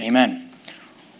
[0.00, 0.48] Amen.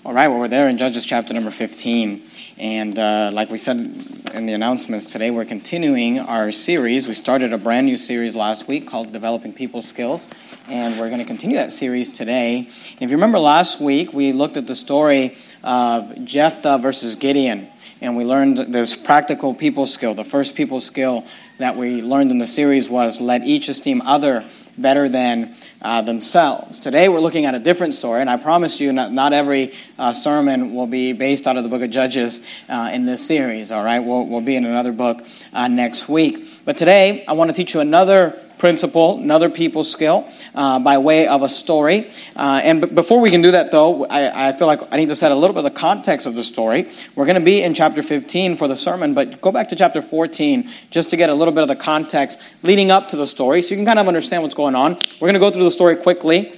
[0.07, 2.23] All right, well, we're there in Judges chapter number 15.
[2.57, 7.07] And uh, like we said in the announcements today, we're continuing our series.
[7.07, 10.27] We started a brand new series last week called Developing People Skills.
[10.67, 12.61] And we're going to continue that series today.
[12.61, 17.69] And if you remember last week, we looked at the story of Jephthah versus Gideon.
[18.01, 20.15] And we learned this practical people skill.
[20.15, 21.27] The first people skill
[21.59, 24.43] that we learned in the series was let each esteem other
[24.79, 26.81] better than uh, themselves.
[26.81, 30.13] Today we're looking at a different story, and I promise you, not, not every uh,
[30.13, 33.85] sermon will be based out of the book of Judges uh, in this series, all
[33.85, 34.01] right?
[34.01, 36.47] We'll, we'll be in another book uh, next week.
[36.65, 41.27] But today I want to teach you another principle, another people's skill, uh, by way
[41.27, 42.09] of a story.
[42.37, 45.09] Uh, and b- before we can do that, though, I, I, feel like I need
[45.09, 46.87] to set a little bit of the context of the story.
[47.17, 50.03] We're going to be in chapter 15 for the sermon, but go back to chapter
[50.03, 53.63] 14 just to get a little bit of the context leading up to the story
[53.63, 54.95] so you can kind of understand what's going on.
[54.95, 56.53] We're going to go through the story quickly.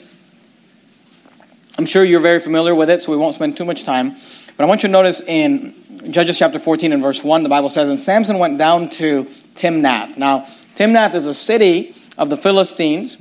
[1.79, 4.17] I'm sure you're very familiar with it, so we won't spend too much time.
[4.57, 7.69] But I want you to notice in Judges chapter 14 and verse 1, the Bible
[7.69, 10.19] says, And Samson went down to Timnath.
[10.19, 13.19] Now, Timnath is a city of the Philistines,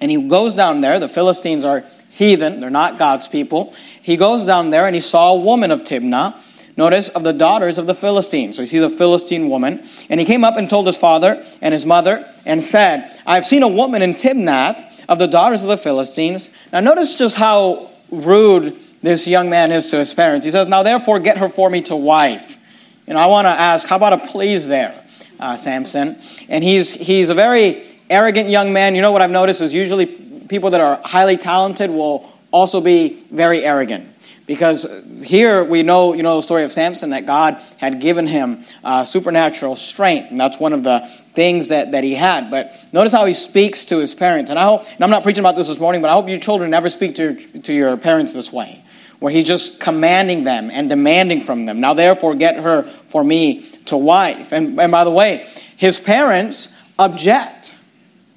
[0.00, 0.98] and he goes down there.
[0.98, 3.74] The Philistines are heathen, they're not God's people.
[4.00, 6.34] He goes down there and he saw a woman of Timnah.
[6.78, 8.56] Notice, of the daughters of the Philistines.
[8.56, 9.88] So he sees a Philistine woman.
[10.10, 13.46] And he came up and told his father and his mother and said, I have
[13.46, 16.50] seen a woman in Timnath of the daughters of the Philistines.
[16.74, 20.44] Now, notice just how rude this young man is to his parents.
[20.44, 22.58] He says, Now therefore, get her for me to wife.
[23.06, 25.02] You know, I want to ask, how about a please there?
[25.40, 26.18] Uh, Samson.
[26.48, 28.94] And he's, he's a very arrogant young man.
[28.94, 33.24] You know what I've noticed is usually people that are highly talented will also be
[33.30, 34.12] very arrogant.
[34.46, 34.86] Because
[35.24, 39.04] here we know, you know, the story of Samson that God had given him uh,
[39.04, 41.00] supernatural strength, and that's one of the
[41.34, 42.48] things that, that he had.
[42.48, 44.50] But notice how he speaks to his parents.
[44.50, 46.38] And I hope, and I'm not preaching about this this morning, but I hope you
[46.38, 48.84] children never speak to, to your parents this way,
[49.18, 51.80] where he's just commanding them and demanding from them.
[51.80, 54.52] Now, therefore, get her for me to wife.
[54.52, 57.78] And, and by the way, his parents object.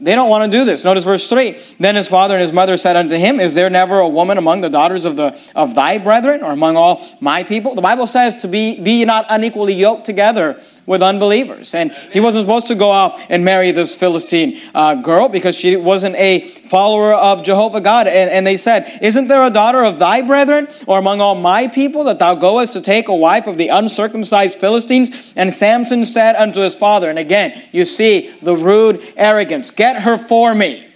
[0.01, 0.85] They don't want to do this.
[0.85, 1.57] Notice verse 3.
[1.77, 4.61] Then his father and his mother said unto him, Is there never a woman among
[4.61, 7.75] the daughters of, the, of thy brethren, or among all my people?
[7.75, 11.75] The Bible says to be, be not unequally yoked together with unbelievers.
[11.75, 15.75] And he wasn't supposed to go out and marry this Philistine uh, girl because she
[15.75, 18.07] wasn't a follower of Jehovah God.
[18.07, 21.67] And, and they said, Isn't there a daughter of thy brethren or among all my
[21.67, 25.31] people that thou goest to take a wife of the uncircumcised Philistines?
[25.35, 30.17] And Samson said unto his father, and again, you see the rude arrogance, Get her
[30.17, 30.87] for me.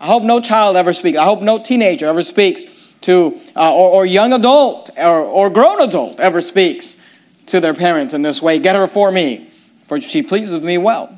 [0.00, 1.18] I hope no child ever speaks.
[1.18, 2.64] I hope no teenager ever speaks
[3.02, 6.96] to, uh, or, or young adult or, or grown adult ever speaks
[7.48, 9.50] to their parents in this way Get her for me,
[9.86, 11.14] for she pleases me well.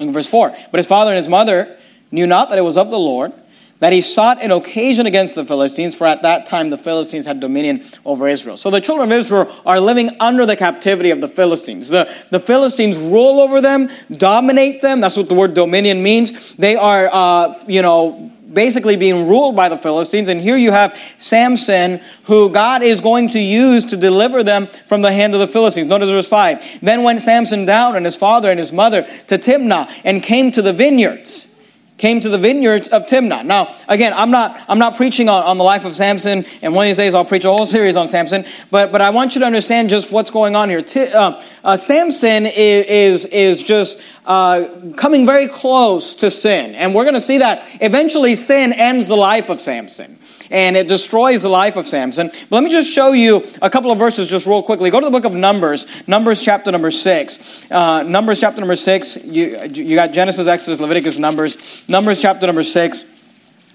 [0.00, 1.76] In verse 4 But his father and his mother
[2.10, 3.32] knew not that it was of the Lord,
[3.78, 7.40] that he sought an occasion against the Philistines, for at that time the Philistines had
[7.40, 8.56] dominion over Israel.
[8.56, 11.88] So the children of Israel are living under the captivity of the Philistines.
[11.88, 15.00] The, the Philistines rule over them, dominate them.
[15.00, 16.54] That's what the word dominion means.
[16.54, 20.28] They are, uh, you know, basically being ruled by the Philistines.
[20.28, 25.02] And here you have Samson, who God is going to use to deliver them from
[25.02, 25.86] the hand of the Philistines.
[25.86, 26.80] Notice verse 5.
[26.80, 30.62] Then went Samson down and his father and his mother to Timnah and came to
[30.62, 31.48] the vineyards
[31.98, 33.44] came to the vineyards of Timnah.
[33.44, 36.84] Now, again, I'm not, I'm not preaching on, on the life of Samson, and one
[36.84, 39.40] of these days I'll preach a whole series on Samson, but, but I want you
[39.40, 40.82] to understand just what's going on here.
[40.82, 46.94] T- uh, uh, Samson is, is, is just uh, coming very close to sin, and
[46.94, 50.15] we're going to see that eventually sin ends the life of Samson
[50.50, 52.28] and it destroys the life of Samson.
[52.28, 54.90] But let me just show you a couple of verses just real quickly.
[54.90, 57.70] Go to the book of Numbers, Numbers chapter number 6.
[57.70, 59.24] Uh, Numbers chapter number 6.
[59.24, 61.88] You, you got Genesis, Exodus, Leviticus, Numbers.
[61.88, 63.04] Numbers chapter number 6.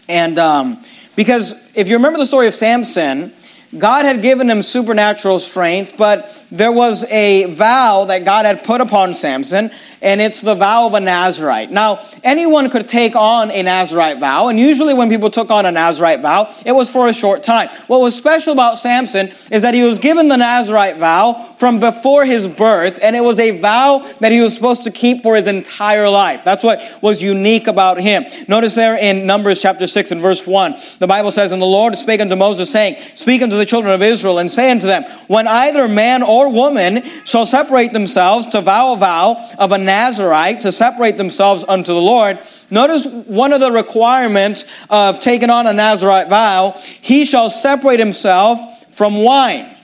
[0.07, 0.83] And um,
[1.15, 3.33] because if you remember the story of Samson,
[3.77, 8.81] God had given him supernatural strength, but there was a vow that God had put
[8.81, 9.71] upon Samson,
[10.01, 11.71] and it's the vow of a Nazarite.
[11.71, 15.71] Now, anyone could take on a Nazarite vow, and usually when people took on a
[15.71, 17.69] Nazarite vow, it was for a short time.
[17.87, 22.25] What was special about Samson is that he was given the Nazarite vow from before
[22.25, 25.47] his birth, and it was a vow that he was supposed to keep for his
[25.47, 26.41] entire life.
[26.44, 28.25] That's what was unique about him.
[28.50, 31.95] Notice there in Numbers chapter 6 and verse 1, the Bible says, And the Lord
[31.95, 35.48] spake unto Moses, saying, Speak unto the children of Israel, and say unto them, When
[35.48, 40.72] either man or woman shall separate themselves to vow a vow of a Nazarite to
[40.72, 42.40] separate themselves unto the Lord.
[42.69, 46.72] Notice one of the requirements of taking on a Nazarite vow
[47.02, 49.78] he shall separate himself from wine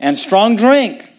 [0.00, 1.09] and strong drink,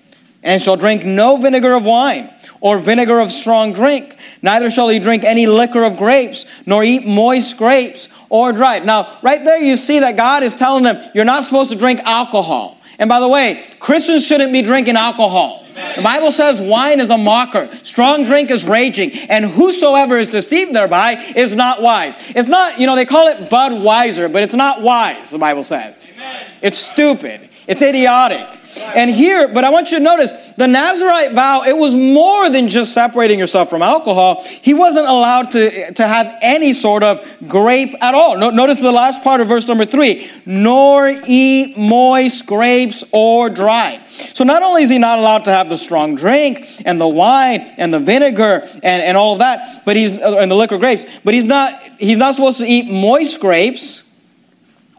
[0.44, 4.16] and shall drink no vinegar of wine or vinegar of strong drink.
[4.42, 8.86] Neither shall he drink any liquor of grapes, nor eat moist grapes or dried.
[8.86, 12.00] Now, right there, you see that God is telling them you're not supposed to drink
[12.02, 12.78] alcohol.
[12.98, 15.66] And by the way, Christians shouldn't be drinking alcohol.
[15.96, 20.76] The Bible says wine is a mocker, strong drink is raging, and whosoever is deceived
[20.76, 22.16] thereby is not wise.
[22.36, 26.12] It's not, you know, they call it Budweiser, but it's not wise, the Bible says.
[26.62, 28.60] It's stupid, it's idiotic.
[28.80, 32.68] And here, but I want you to notice the Nazarite vow, it was more than
[32.68, 34.44] just separating yourself from alcohol.
[34.44, 38.38] He wasn't allowed to, to have any sort of grape at all.
[38.38, 44.02] No, notice the last part of verse number three nor eat moist grapes or dried.
[44.08, 47.62] So not only is he not allowed to have the strong drink and the wine
[47.78, 51.34] and the vinegar and, and all of that, but he's and the liquor grapes, but
[51.34, 54.04] he's not he's not supposed to eat moist grapes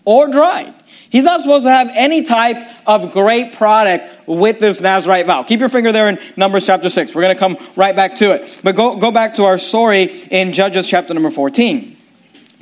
[0.04, 0.74] or dried.
[1.12, 2.56] He's not supposed to have any type
[2.86, 5.42] of great product with this Nazarite vow.
[5.42, 7.14] Keep your finger there in Numbers chapter 6.
[7.14, 8.60] We're going to come right back to it.
[8.64, 11.98] But go, go back to our story in Judges chapter number 14.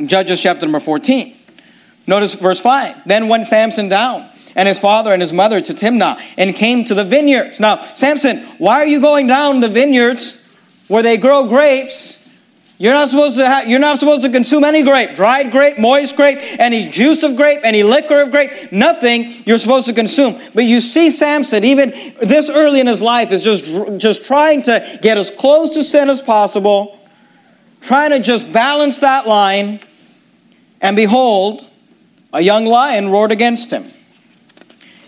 [0.04, 1.36] Judges chapter number 14.
[2.08, 3.06] Notice verse 5.
[3.06, 6.94] Then went Samson down and his father and his mother to Timnah and came to
[6.94, 7.60] the vineyards.
[7.60, 10.44] Now, Samson, why are you going down the vineyards
[10.88, 12.19] where they grow grapes
[12.80, 16.16] you're not supposed to have, you're not supposed to consume any grape, dried grape, moist
[16.16, 20.40] grape, any juice of grape, any liquor of grape, nothing you're supposed to consume.
[20.54, 21.90] But you see Samson, even
[22.22, 26.08] this early in his life, is just, just trying to get as close to sin
[26.08, 26.98] as possible,
[27.82, 29.80] trying to just balance that line.
[30.80, 31.68] And behold,
[32.32, 33.92] a young lion roared against him.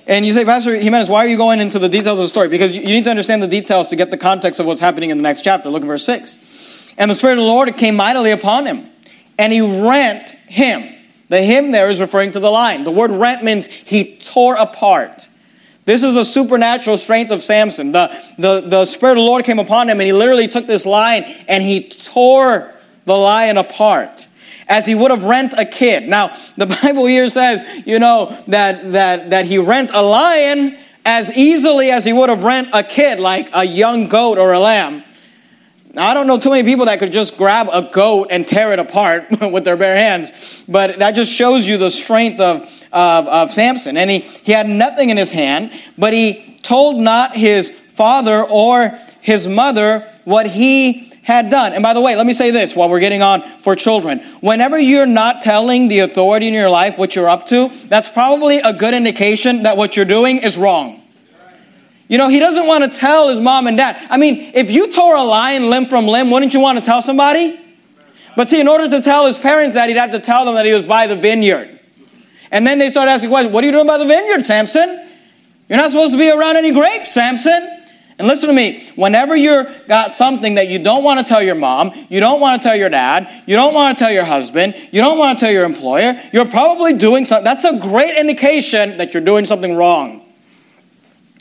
[0.07, 2.49] And you say, Pastor Jimenez, why are you going into the details of the story?
[2.49, 5.17] Because you need to understand the details to get the context of what's happening in
[5.17, 5.71] the next chapter.
[5.71, 6.52] Look at verse 6.
[6.97, 8.87] And the Spirit of the Lord came mightily upon him,
[9.39, 10.89] and he rent him.
[11.29, 12.85] The him there is referring to the lion.
[12.85, 15.29] The word rent means he tore apart.
[15.85, 17.93] This is a supernatural strength of Samson.
[17.93, 18.09] The,
[18.39, 21.25] the, the Spirit of the Lord came upon him, and he literally took this lion
[21.49, 22.73] and he tore
[23.05, 24.29] the lion apart
[24.69, 26.09] as he would have rent a kid.
[26.09, 31.33] Now, the Bible here says, you know, that, that, that he rent a lion as
[31.33, 35.03] easily as he would have rent a kid, like a young goat or a lamb.
[35.95, 38.73] Now, I don't know too many people that could just grab a goat and tear
[38.73, 42.63] it apart with their bare hands, but that just shows you the strength of,
[42.93, 43.99] of, of Samson.
[43.99, 48.99] And he, he had nothing in his hand, but he told not his father or
[49.21, 51.75] his mother what he had done.
[51.75, 54.21] And by the way, let me say this while we're getting on for children.
[54.41, 58.59] Whenever you're not telling the authority in your life what you're up to, that's probably
[58.59, 61.02] a good indication that what you're doing is wrong.
[62.13, 63.97] You know, he doesn't want to tell his mom and dad.
[64.11, 67.01] I mean, if you tore a lion limb from limb, wouldn't you want to tell
[67.01, 67.59] somebody?
[68.37, 70.67] But see, in order to tell his parents that, he'd have to tell them that
[70.67, 71.81] he was by the vineyard.
[72.51, 75.09] And then they start asking questions What are you doing by the vineyard, Samson?
[75.71, 77.83] You're not supposed to be around any grapes, Samson.
[78.19, 81.55] And listen to me, whenever you're got something that you don't want to tell your
[81.55, 84.75] mom, you don't want to tell your dad, you don't want to tell your husband,
[84.91, 87.45] you don't want to tell your employer, you're probably doing something.
[87.45, 90.22] That's a great indication that you're doing something wrong.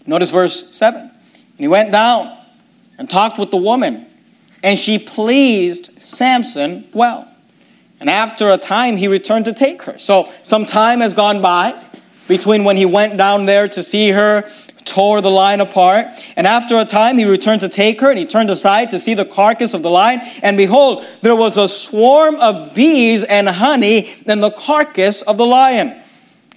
[0.05, 1.01] Notice verse 7.
[1.01, 1.11] And
[1.57, 2.37] he went down
[2.97, 4.05] and talked with the woman,
[4.63, 7.27] and she pleased Samson well.
[7.99, 9.97] And after a time, he returned to take her.
[9.99, 11.79] So some time has gone by
[12.27, 14.49] between when he went down there to see her,
[14.85, 16.07] tore the lion apart.
[16.35, 19.13] And after a time, he returned to take her, and he turned aside to see
[19.13, 20.21] the carcass of the lion.
[20.41, 25.45] And behold, there was a swarm of bees and honey in the carcass of the
[25.45, 25.95] lion.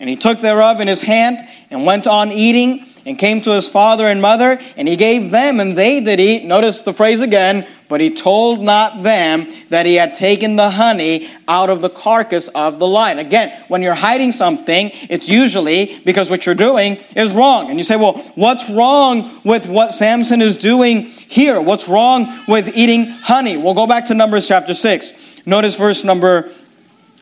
[0.01, 1.39] And he took thereof in his hand
[1.71, 5.61] and went on eating and came to his father and mother, and he gave them,
[5.61, 6.45] and they did eat.
[6.45, 11.29] Notice the phrase again, but he told not them that he had taken the honey
[11.47, 13.19] out of the carcass of the lion.
[13.19, 17.69] Again, when you're hiding something, it's usually because what you're doing is wrong.
[17.71, 21.61] And you say, well, what's wrong with what Samson is doing here?
[21.61, 23.57] What's wrong with eating honey?
[23.57, 25.47] We'll go back to Numbers chapter 6.
[25.47, 26.51] Notice verse number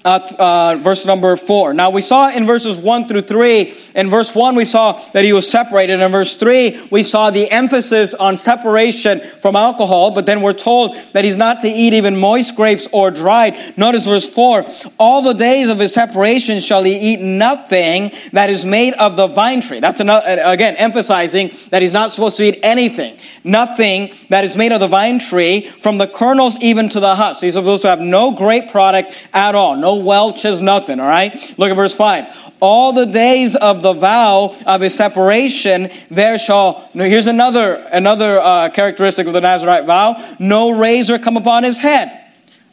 [0.05, 1.75] uh, uh, verse number four.
[1.75, 3.75] Now we saw in verses one through three.
[3.95, 6.01] In verse one, we saw that he was separated.
[6.01, 10.11] In verse three, we saw the emphasis on separation from alcohol.
[10.11, 13.79] But then we're told that he's not to eat even moist grapes or dried.
[13.79, 14.67] Notice verse four:
[14.99, 19.27] All the days of his separation shall he eat nothing that is made of the
[19.27, 19.81] vine tree.
[19.81, 24.73] That's another, again emphasizing that he's not supposed to eat anything, nothing that is made
[24.73, 27.41] of the vine tree, from the kernels even to the husk.
[27.41, 31.33] So he's supposed to have no grape product at all, no Welch's, nothing, all right?
[31.59, 32.53] Look at verse 5.
[32.61, 38.39] All the days of the vow of his separation, there shall, no, here's another, another
[38.41, 42.19] uh, characteristic of the Nazarite vow no razor come upon his head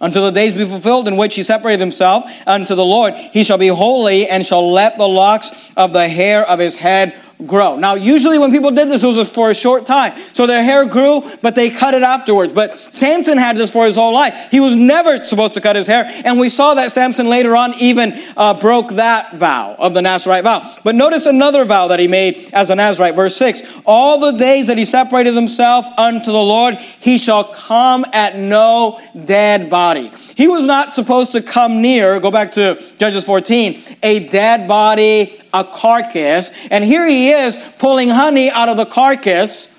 [0.02, 3.14] until the days be fulfilled in which he separated himself unto the Lord.
[3.14, 7.20] He shall be holy and shall let the locks of the hair of his head
[7.46, 7.78] grow.
[7.78, 10.20] Now, usually when people did this, it was for a short time.
[10.34, 12.52] So their hair grew, but they cut it afterwards.
[12.52, 14.50] But Samson had this for his whole life.
[14.52, 16.10] He was never supposed to cut his hair.
[16.26, 20.44] And we saw that Samson later on even uh, broke that vow of the Nazarite
[20.44, 20.76] vow.
[20.84, 23.82] But notice another vow that he made as a Nazarite, verse 6.
[23.86, 29.00] All the days that he separated himself unto the Lord, he shall come at no
[29.26, 30.12] dead body.
[30.36, 35.42] He was not supposed to come near, go back to Judges 14, a dead body,
[35.54, 36.52] a carcass.
[36.72, 39.74] And here he is pulling honey out of the carcass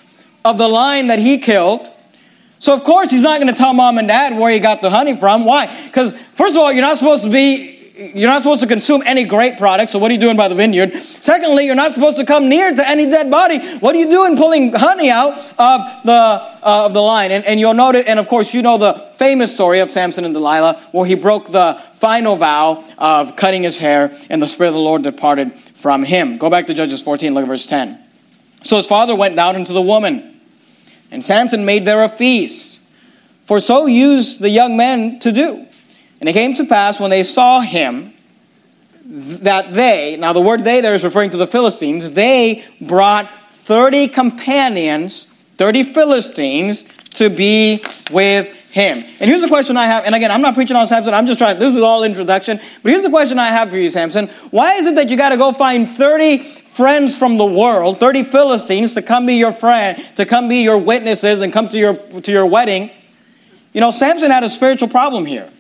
[0.45, 1.91] of the lion that he killed.
[2.59, 4.91] So, of course, he's not going to tell mom and dad where he got the
[4.91, 5.45] honey from.
[5.45, 5.67] Why?
[5.87, 9.25] Because, first of all, you're not supposed to be you're not supposed to consume any
[9.25, 10.95] grape products, so what are you doing by the vineyard?
[10.95, 13.59] Secondly, you're not supposed to come near to any dead body.
[13.79, 17.31] What are you doing pulling honey out of the, uh, of the line?
[17.31, 20.25] And, and you'll note it, and of course, you know the famous story of Samson
[20.25, 24.71] and Delilah, where he broke the final vow of cutting his hair, and the Spirit
[24.71, 26.37] of the Lord departed from him.
[26.37, 27.99] Go back to Judges 14, look at verse 10.
[28.63, 30.41] So his father went down into the woman,
[31.11, 32.81] and Samson made there a feast,
[33.47, 35.67] for so used the young men to do.
[36.21, 38.13] And it came to pass when they saw him
[39.05, 44.09] that they, now the word they there is referring to the Philistines, they brought 30
[44.09, 45.25] companions,
[45.57, 46.85] 30 Philistines
[47.15, 48.99] to be with him.
[48.99, 51.39] And here's the question I have, and again, I'm not preaching on Samson, I'm just
[51.39, 54.29] trying, this is all introduction, but here's the question I have for you, Samson.
[54.51, 58.23] Why is it that you got to go find 30 friends from the world, 30
[58.25, 61.95] Philistines to come be your friend, to come be your witnesses and come to your,
[61.95, 62.91] to your wedding?
[63.73, 65.51] You know, Samson had a spiritual problem here.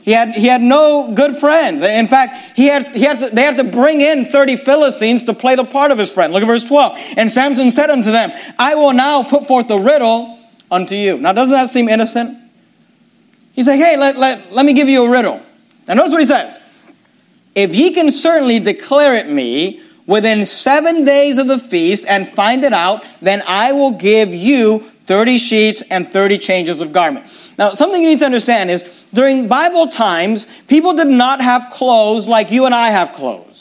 [0.00, 1.80] He had, he had no good friends.
[1.80, 5.34] In fact, he had, he had to, they had to bring in 30 Philistines to
[5.34, 6.32] play the part of his friend.
[6.32, 6.98] Look at verse 12.
[7.18, 10.41] And Samson said unto them, I will now put forth the riddle
[10.72, 11.18] unto you.
[11.18, 12.38] Now, doesn't that seem innocent?
[13.52, 15.40] He's like, hey, let, let, let me give you a riddle.
[15.86, 16.58] Now, notice what he says.
[17.54, 22.64] If ye can certainly declare it me within seven days of the feast and find
[22.64, 27.26] it out, then I will give you 30 sheets and 30 changes of garment.
[27.58, 32.26] Now, something you need to understand is during Bible times, people did not have clothes
[32.26, 33.51] like you and I have clothes.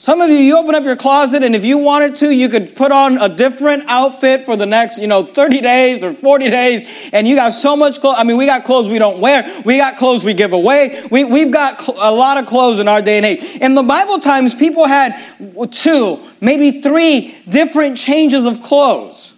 [0.00, 2.74] Some of you, you open up your closet, and if you wanted to, you could
[2.74, 7.10] put on a different outfit for the next, you know, 30 days or 40 days,
[7.12, 8.16] and you got so much clothes.
[8.16, 9.44] I mean, we got clothes we don't wear.
[9.62, 11.02] We got clothes we give away.
[11.10, 13.56] We, we've got cl- a lot of clothes in our day and age.
[13.56, 15.22] In the Bible times, people had
[15.70, 19.34] two, maybe three different changes of clothes.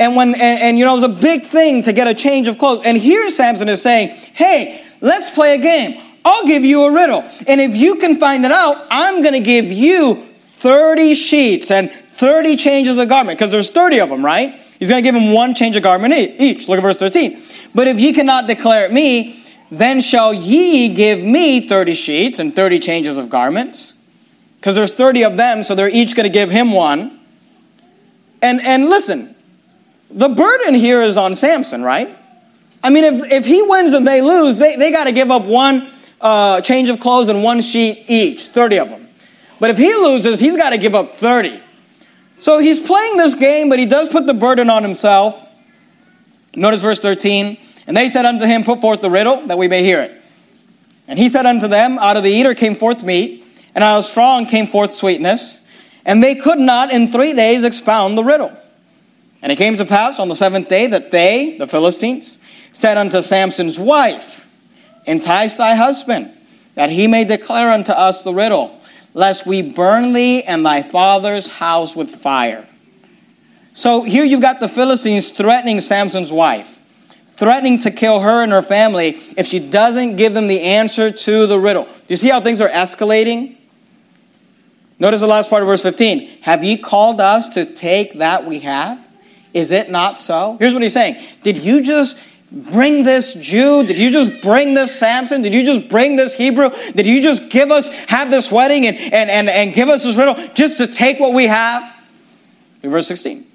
[0.00, 2.48] And when and, and, you know it was a big thing to get a change
[2.48, 2.82] of clothes.
[2.84, 6.02] And here Samson is saying, "Hey, let's play a game.
[6.28, 9.40] I'll give you a riddle, and if you can find it out, I'm going to
[9.40, 14.54] give you 30 sheets and 30 changes of garment because there's 30 of them, right?
[14.78, 16.68] He's going to give him one change of garment each.
[16.68, 17.42] Look at verse 13.
[17.74, 22.54] But if ye cannot declare it me, then shall ye give me 30 sheets and
[22.54, 23.94] 30 changes of garments."
[24.60, 27.20] Because there's 30 of them, so they're each going to give him one.
[28.42, 29.34] And and listen,
[30.10, 32.08] the burden here is on Samson, right?
[32.82, 35.44] I mean, if, if he wins and they lose, they, they got to give up
[35.44, 39.08] one uh, change of clothes and one sheet each, 30 of them.
[39.60, 41.60] But if he loses, he's got to give up 30.
[42.38, 45.44] So he's playing this game, but he does put the burden on himself.
[46.54, 47.58] Notice verse 13.
[47.86, 50.22] And they said unto him, Put forth the riddle, that we may hear it.
[51.08, 53.44] And he said unto them, Out of the eater came forth meat,
[53.74, 55.60] and out of strong came forth sweetness.
[56.04, 58.56] And they could not in three days expound the riddle.
[59.42, 62.38] And it came to pass on the seventh day that they, the Philistines,
[62.72, 64.47] said unto Samson's wife,
[65.08, 66.30] Entice thy husband,
[66.74, 68.78] that he may declare unto us the riddle,
[69.14, 72.68] lest we burn thee and thy father's house with fire.
[73.72, 76.78] So here you've got the Philistines threatening Samson's wife,
[77.30, 81.46] threatening to kill her and her family if she doesn't give them the answer to
[81.46, 81.84] the riddle.
[81.84, 83.56] Do you see how things are escalating?
[84.98, 86.42] Notice the last part of verse 15.
[86.42, 89.02] Have ye called us to take that we have?
[89.54, 90.56] Is it not so?
[90.58, 92.18] Here's what he's saying Did you just
[92.50, 93.84] bring this Jew?
[93.84, 95.42] Did you just bring this Samson?
[95.42, 96.70] Did you just bring this Hebrew?
[96.94, 100.16] Did you just give us, have this wedding and, and, and, and give us this
[100.16, 101.94] riddle just to take what we have?
[102.82, 103.46] In verse 16.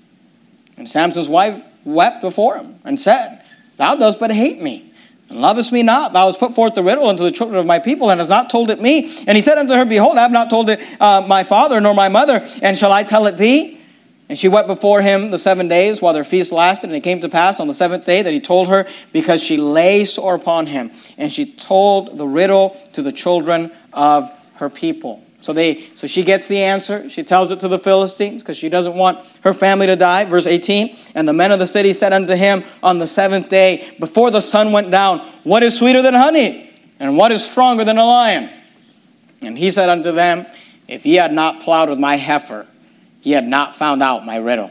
[0.78, 3.42] And Samson's wife wept before him and said,
[3.78, 4.92] Thou dost but hate me.
[5.30, 6.14] And lovest me not.
[6.14, 8.50] Thou hast put forth the riddle unto the children of my people, and hast not
[8.50, 9.24] told it me.
[9.26, 11.94] And he said unto her, Behold, I have not told it uh, my father nor
[11.94, 13.80] my mother, and shall I tell it thee?
[14.34, 16.90] And she wept before him the seven days while their feast lasted.
[16.90, 19.58] And it came to pass on the seventh day that he told her because she
[19.58, 20.90] lay sore upon him.
[21.20, 25.24] And she told the riddle to the children of her people.
[25.42, 27.08] So they so she gets the answer.
[27.10, 30.26] She tells it to the Philistines because she doesn't want her family to die.
[30.26, 30.98] Verse 18.
[31.14, 34.42] And the men of the city said unto him on the seventh day, before the
[34.42, 36.74] sun went down, What is sweeter than honey?
[37.00, 38.50] And what is stronger than a lion?
[39.42, 40.48] And he said unto them,
[40.88, 42.66] If ye had not plowed with my heifer,
[43.24, 44.70] he had not found out my riddle.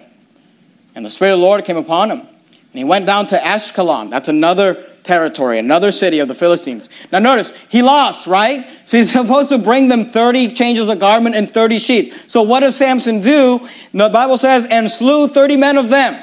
[0.95, 2.21] And the Spirit of the Lord came upon him.
[2.21, 4.11] And he went down to Ashkelon.
[4.11, 6.91] That's another territory, another city of the Philistines.
[7.11, 8.67] Now notice, he lost, right?
[8.85, 12.31] So he's supposed to bring them 30 changes of garment and 30 sheets.
[12.31, 13.67] So what does Samson do?
[13.95, 16.23] The Bible says, and slew 30 men of them.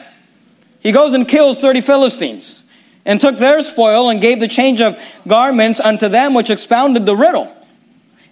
[0.82, 2.64] He goes and kills 30 Philistines
[3.06, 7.16] and took their spoil and gave the change of garments unto them which expounded the
[7.16, 7.52] riddle.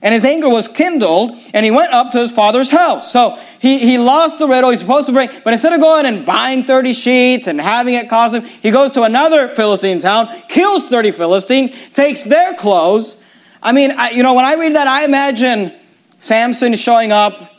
[0.01, 3.11] And his anger was kindled, and he went up to his father's house.
[3.11, 6.23] So he, he lost the riddle he's supposed to bring, but instead of going and
[6.23, 10.87] buying 30 sheets and having it cost him, he goes to another Philistine town, kills
[10.87, 13.17] 30 Philistines, takes their clothes.
[13.63, 15.73] I mean, I, you know, when I read that, I imagine
[16.19, 17.55] Samson showing up,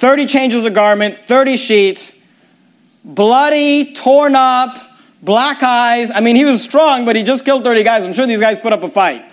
[0.00, 2.18] 30 changes of garment, 30 sheets,
[3.04, 4.74] bloody, torn up,
[5.22, 6.10] black eyes.
[6.10, 8.04] I mean, he was strong, but he just killed 30 guys.
[8.04, 9.29] I'm sure these guys put up a fight.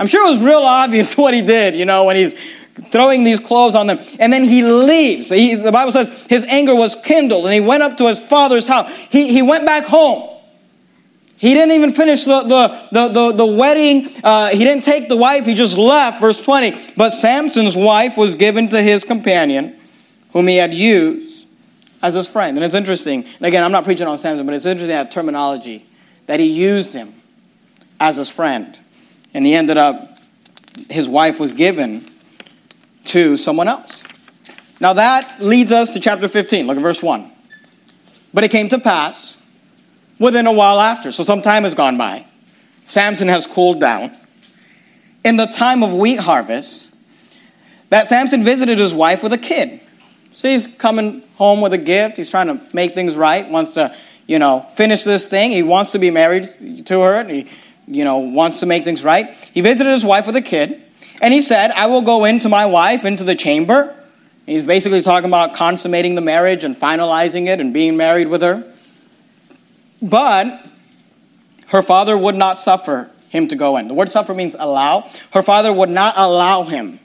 [0.00, 2.34] I'm sure it was real obvious what he did, you know, when he's
[2.90, 4.00] throwing these clothes on them.
[4.18, 5.28] And then he leaves.
[5.28, 8.66] He, the Bible says his anger was kindled and he went up to his father's
[8.66, 8.90] house.
[9.10, 10.28] He, he went back home.
[11.36, 14.10] He didn't even finish the, the, the, the, the wedding.
[14.24, 15.46] Uh, he didn't take the wife.
[15.46, 16.20] He just left.
[16.20, 16.92] Verse 20.
[16.96, 19.78] But Samson's wife was given to his companion,
[20.32, 21.46] whom he had used
[22.02, 22.56] as his friend.
[22.56, 23.24] And it's interesting.
[23.24, 25.86] And again, I'm not preaching on Samson, but it's interesting that terminology
[26.26, 27.14] that he used him
[27.98, 28.78] as his friend.
[29.34, 30.18] And he ended up,
[30.88, 32.04] his wife was given
[33.06, 34.04] to someone else.
[34.80, 36.66] Now that leads us to chapter 15.
[36.66, 37.30] Look at verse 1.
[38.32, 39.36] But it came to pass
[40.18, 42.26] within a while after, so some time has gone by.
[42.86, 44.16] Samson has cooled down.
[45.24, 46.94] In the time of wheat harvest,
[47.90, 49.80] that Samson visited his wife with a kid.
[50.32, 52.16] So he's coming home with a gift.
[52.16, 53.94] He's trying to make things right, wants to,
[54.26, 55.50] you know, finish this thing.
[55.50, 56.44] He wants to be married
[56.86, 57.14] to her.
[57.14, 57.48] And he
[57.90, 59.34] you know, wants to make things right.
[59.52, 60.80] He visited his wife with a kid,
[61.20, 63.94] and he said, I will go into my wife into the chamber.
[64.46, 68.72] He's basically talking about consummating the marriage and finalizing it and being married with her.
[70.00, 70.66] But
[71.66, 73.88] her father would not suffer him to go in.
[73.88, 75.08] The word suffer means allow.
[75.32, 77.00] Her father would not allow him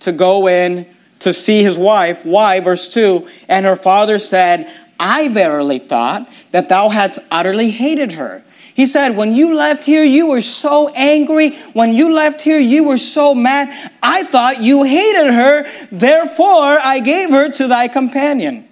[0.00, 0.86] to go in
[1.20, 2.24] to see his wife.
[2.24, 2.60] Why?
[2.60, 8.42] Verse 2 And her father said, I verily thought that thou hadst utterly hated her.
[8.80, 11.50] He said, When you left here, you were so angry.
[11.74, 13.68] When you left here, you were so mad.
[14.02, 15.70] I thought you hated her.
[15.92, 18.66] Therefore, I gave her to thy companion.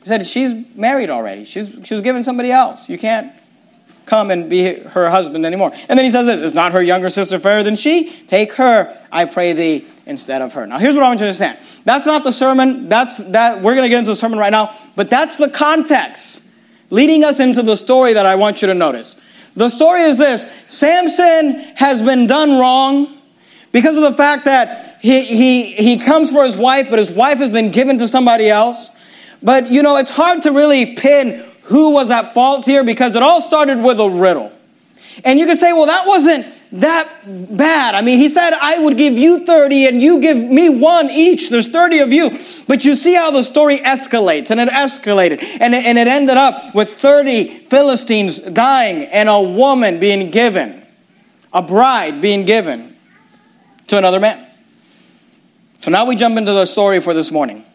[0.00, 1.46] He said, She's married already.
[1.46, 2.90] She's, she was given somebody else.
[2.90, 3.32] You can't
[4.04, 5.72] come and be her husband anymore.
[5.88, 8.10] And then he says, Is not her younger sister fairer than she?
[8.26, 10.66] Take her, I pray thee, instead of her.
[10.66, 11.58] Now, here's what I want you to understand.
[11.86, 12.90] That's not the sermon.
[12.90, 13.62] That's that.
[13.62, 16.42] We're going to get into the sermon right now, but that's the context
[16.92, 19.16] leading us into the story that I want you to notice.
[19.54, 23.18] The story is this Samson has been done wrong
[23.70, 27.38] because of the fact that he, he, he comes for his wife, but his wife
[27.38, 28.90] has been given to somebody else.
[29.42, 33.22] But you know, it's hard to really pin who was at fault here because it
[33.22, 34.52] all started with a riddle.
[35.24, 37.94] And you can say, well, that wasn't that bad.
[37.94, 41.50] I mean, he said, I would give you 30 and you give me one each.
[41.50, 42.30] There's 30 of you.
[42.66, 45.42] But you see how the story escalates, and it escalated.
[45.60, 50.86] And it, and it ended up with 30 Philistines dying and a woman being given,
[51.52, 52.96] a bride being given
[53.88, 54.46] to another man.
[55.82, 57.66] So now we jump into the story for this morning.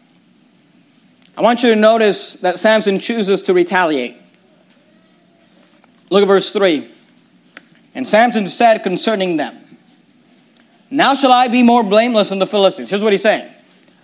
[1.36, 4.16] I want you to notice that Samson chooses to retaliate.
[6.10, 6.94] Look at verse 3.
[7.98, 9.58] And Samson said concerning them,
[10.88, 12.90] Now shall I be more blameless than the Philistines.
[12.90, 13.50] Here's what he's saying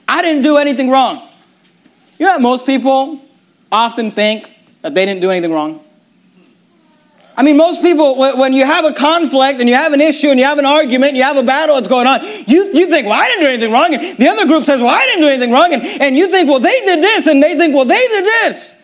[0.09, 1.29] I didn't do anything wrong.
[2.19, 3.23] You know most people
[3.71, 4.53] often think
[4.83, 5.81] that they didn't do anything wrong?
[7.37, 10.41] I mean, most people, when you have a conflict and you have an issue and
[10.41, 13.21] you have an argument you have a battle that's going on, you, you think, well,
[13.21, 13.95] I didn't do anything wrong.
[13.95, 15.73] And the other group says, well, I didn't do anything wrong.
[15.73, 17.29] And, and you think, well, they did this.
[17.29, 18.75] And they think, well, they did this.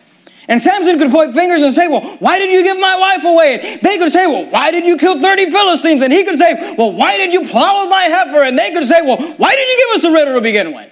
[0.47, 3.59] And Samson could point fingers and say, Well, why did you give my wife away?
[3.59, 6.01] And they could say, Well, why did you kill 30 Philistines?
[6.01, 8.43] And he could say, Well, why did you plow my heifer?
[8.43, 10.91] And they could say, Well, why did you give us the riddle to begin with?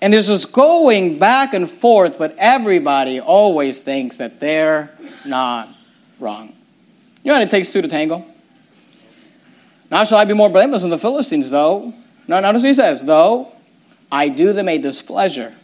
[0.00, 4.92] And this going back and forth, but everybody always thinks that they're
[5.24, 5.68] not
[6.20, 6.54] wrong.
[7.22, 8.24] You know what it takes two to tango?
[9.90, 11.94] Now shall I be more blameless than the Philistines, though?
[12.26, 13.52] No, notice what he says, though
[14.10, 15.54] I do them a displeasure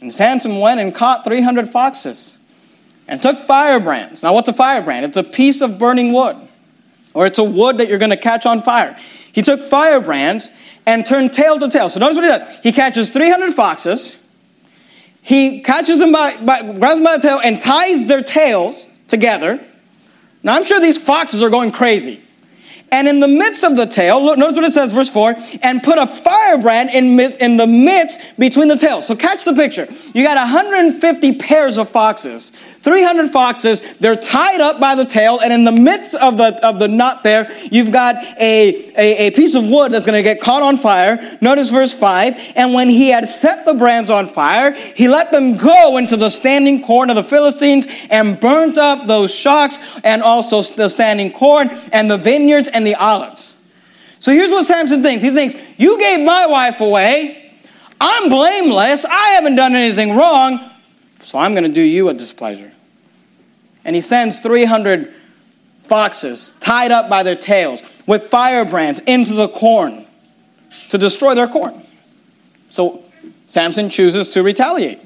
[0.00, 2.38] and Samson went and caught 300 foxes
[3.08, 4.22] and took firebrands.
[4.22, 5.04] Now, what's a firebrand?
[5.04, 6.36] It's a piece of burning wood,
[7.14, 8.96] or it's a wood that you're going to catch on fire.
[9.32, 10.50] He took firebrands
[10.86, 11.88] and turned tail to tail.
[11.88, 12.58] So, notice what he does.
[12.62, 14.22] He catches 300 foxes,
[15.22, 19.60] he catches them by, by grabs them by the tail, and ties their tails together.
[20.42, 22.22] Now, I'm sure these foxes are going crazy.
[22.92, 25.82] And in the midst of the tail, look, notice what it says, verse 4, and
[25.82, 29.06] put a firebrand in, in the midst between the tails.
[29.06, 29.88] So catch the picture.
[30.14, 35.52] You got 150 pairs of foxes, 300 foxes, they're tied up by the tail, and
[35.52, 39.56] in the midst of the, of the knot there, you've got a, a, a piece
[39.56, 41.18] of wood that's going to get caught on fire.
[41.40, 45.56] Notice verse 5, and when he had set the brands on fire, he let them
[45.56, 50.62] go into the standing corn of the Philistines and burnt up those shocks and also
[50.62, 53.56] the standing corn and the vineyards and the olives.
[54.20, 55.22] So here's what Samson thinks.
[55.22, 57.54] He thinks, You gave my wife away.
[57.98, 59.04] I'm blameless.
[59.06, 60.60] I haven't done anything wrong.
[61.20, 62.70] So I'm going to do you a displeasure.
[63.84, 65.12] And he sends 300
[65.84, 70.06] foxes tied up by their tails with firebrands into the corn
[70.90, 71.82] to destroy their corn.
[72.68, 73.04] So
[73.46, 75.00] Samson chooses to retaliate.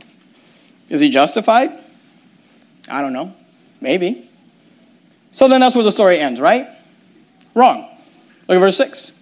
[0.88, 1.70] Is he justified?
[2.88, 3.33] I don't know.
[3.80, 4.28] Maybe.
[5.30, 6.68] So then that's where the story ends, right?
[7.55, 7.89] Wrong.
[8.49, 9.13] Look at verse 6.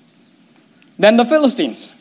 [0.98, 1.94] Then the Philistines.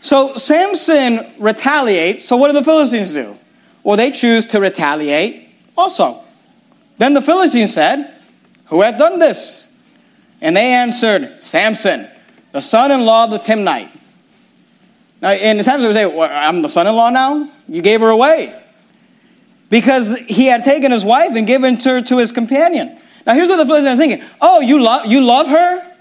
[0.00, 2.24] So Samson retaliates.
[2.24, 3.36] So what do the Philistines do?
[3.82, 6.22] Well, they choose to retaliate also.
[6.98, 8.14] Then the Philistines said,
[8.66, 9.66] Who hath done this?
[10.40, 12.08] And they answered, Samson,
[12.52, 13.90] the son in law of the Timnite.
[15.20, 17.50] Now, in Samson would say, well, I'm the son in law now?
[17.68, 18.62] You gave her away.
[19.70, 22.98] Because he had taken his wife and given her to his companion.
[23.26, 24.26] Now here's what the Philistines are thinking.
[24.40, 25.96] Oh, you love you love her?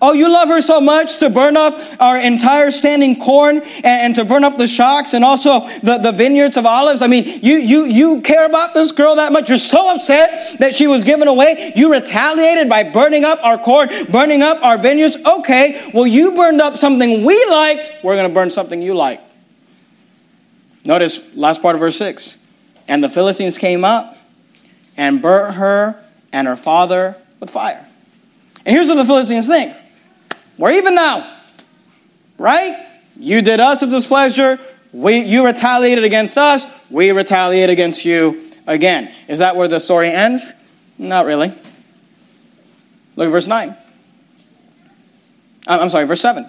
[0.00, 4.14] Oh, you love her so much to burn up our entire standing corn and, and,
[4.14, 7.02] to burn up the shocks and also the, the vineyards of olives.
[7.02, 9.48] I mean, you, you, you care about this girl that much.
[9.48, 11.72] You're so upset that she was given away.
[11.74, 15.16] You retaliated by burning up our corn, burning up our vineyards.
[15.16, 17.90] Okay, well, you burned up something we liked.
[18.04, 19.20] We're going to burn something you like.
[20.84, 22.38] Notice last part of verse 6.
[22.86, 24.16] And the Philistines came up
[24.96, 27.86] and burnt her and her father with fire.
[28.64, 29.74] And here's what the Philistines think
[30.56, 31.38] we're even now,
[32.36, 32.86] right?
[33.18, 34.58] You did us a displeasure.
[34.92, 36.64] We, you retaliated against us.
[36.90, 39.12] We retaliate against you again.
[39.28, 40.44] Is that where the story ends?
[40.96, 41.48] Not really.
[43.16, 43.76] Look at verse 9.
[45.66, 46.46] I'm sorry, verse 7.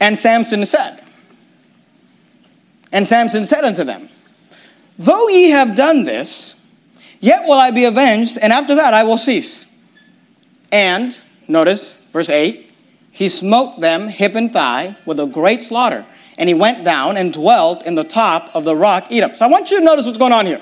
[0.00, 1.02] And Samson said,
[2.92, 4.08] And Samson said unto them,
[4.98, 6.54] Though ye have done this,
[7.24, 9.64] Yet will I be avenged, and after that I will cease.
[10.70, 12.70] And, notice, verse 8,
[13.12, 16.04] he smote them hip and thigh with a great slaughter.
[16.36, 19.34] And he went down and dwelt in the top of the rock Etam.
[19.34, 20.60] So I want you to notice what's going on here.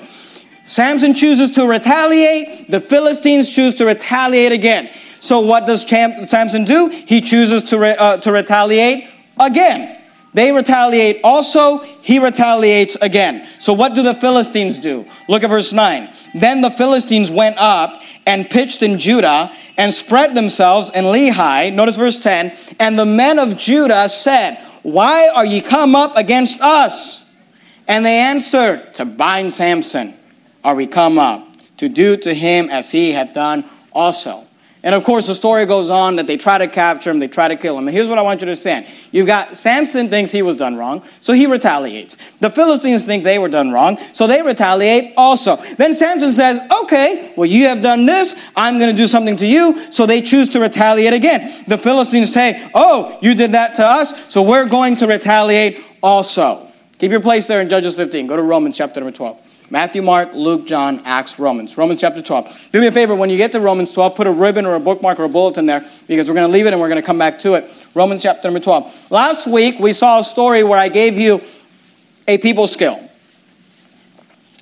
[0.63, 4.89] Samson chooses to retaliate, the Philistines choose to retaliate again.
[5.19, 6.87] So what does Samson do?
[6.87, 9.99] He chooses to, re- uh, to retaliate again.
[10.33, 13.45] They retaliate also, he retaliates again.
[13.59, 15.05] So what do the Philistines do?
[15.27, 16.09] Look at verse 9.
[16.33, 21.73] Then the Philistines went up and pitched in Judah and spread themselves in Lehi.
[21.73, 22.53] Notice verse 10.
[22.79, 27.23] And the men of Judah said, Why are ye come up against us?
[27.87, 30.15] And they answered, To bind Samson
[30.63, 34.45] are we come up, to do to him as he had done also.
[34.85, 37.47] And of course, the story goes on that they try to capture him, they try
[37.47, 37.87] to kill him.
[37.87, 38.85] And here's what I want you to understand.
[39.13, 42.31] You've got Samson thinks he was done wrong, so he retaliates.
[42.39, 45.55] The Philistines think they were done wrong, so they retaliate also.
[45.55, 49.45] Then Samson says, Okay, well, you have done this, I'm going to do something to
[49.45, 51.63] you, so they choose to retaliate again.
[51.65, 56.67] The Philistines say, Oh, you did that to us, so we're going to retaliate also.
[56.99, 58.27] Keep your place there in Judges 15.
[58.27, 59.52] Go to Romans chapter number 12.
[59.73, 61.79] Matthew, Mark, Luke, John, Acts, Romans.
[61.79, 62.69] Romans chapter 12.
[62.71, 64.79] Do me a favor, when you get to Romans 12, put a ribbon or a
[64.79, 67.05] bookmark or a bulletin there because we're going to leave it and we're going to
[67.05, 67.67] come back to it.
[67.95, 69.09] Romans chapter number 12.
[69.09, 71.41] Last week, we saw a story where I gave you
[72.27, 72.99] a people skill.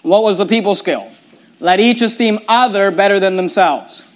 [0.02, 1.12] What was the people skill?
[1.60, 4.10] Let each esteem other better than themselves.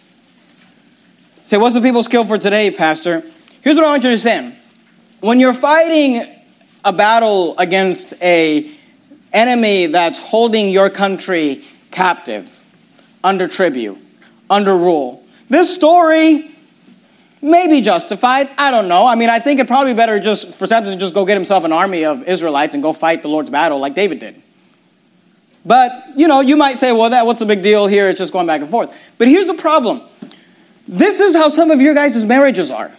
[1.44, 3.22] Say, what's the people skill for today, Pastor?
[3.60, 4.56] Here's what I want you to understand.
[5.20, 6.26] When you're fighting
[6.86, 8.72] a battle against a
[9.36, 12.64] enemy that's holding your country captive,
[13.24, 13.98] under tribute,
[14.50, 15.24] under rule.
[15.50, 16.52] This story
[17.42, 18.50] may be justified.
[18.58, 19.06] I don't know.
[19.06, 21.64] I mean, I think it probably better just for Samson to just go get himself
[21.64, 24.42] an army of Israelites and go fight the Lord's battle like David did.
[25.66, 28.10] But, you know, you might say, well, that what's the big deal here?
[28.10, 28.96] It's just going back and forth.
[29.18, 30.02] But here's the problem.
[30.88, 32.92] This is how some of your guys' marriages are.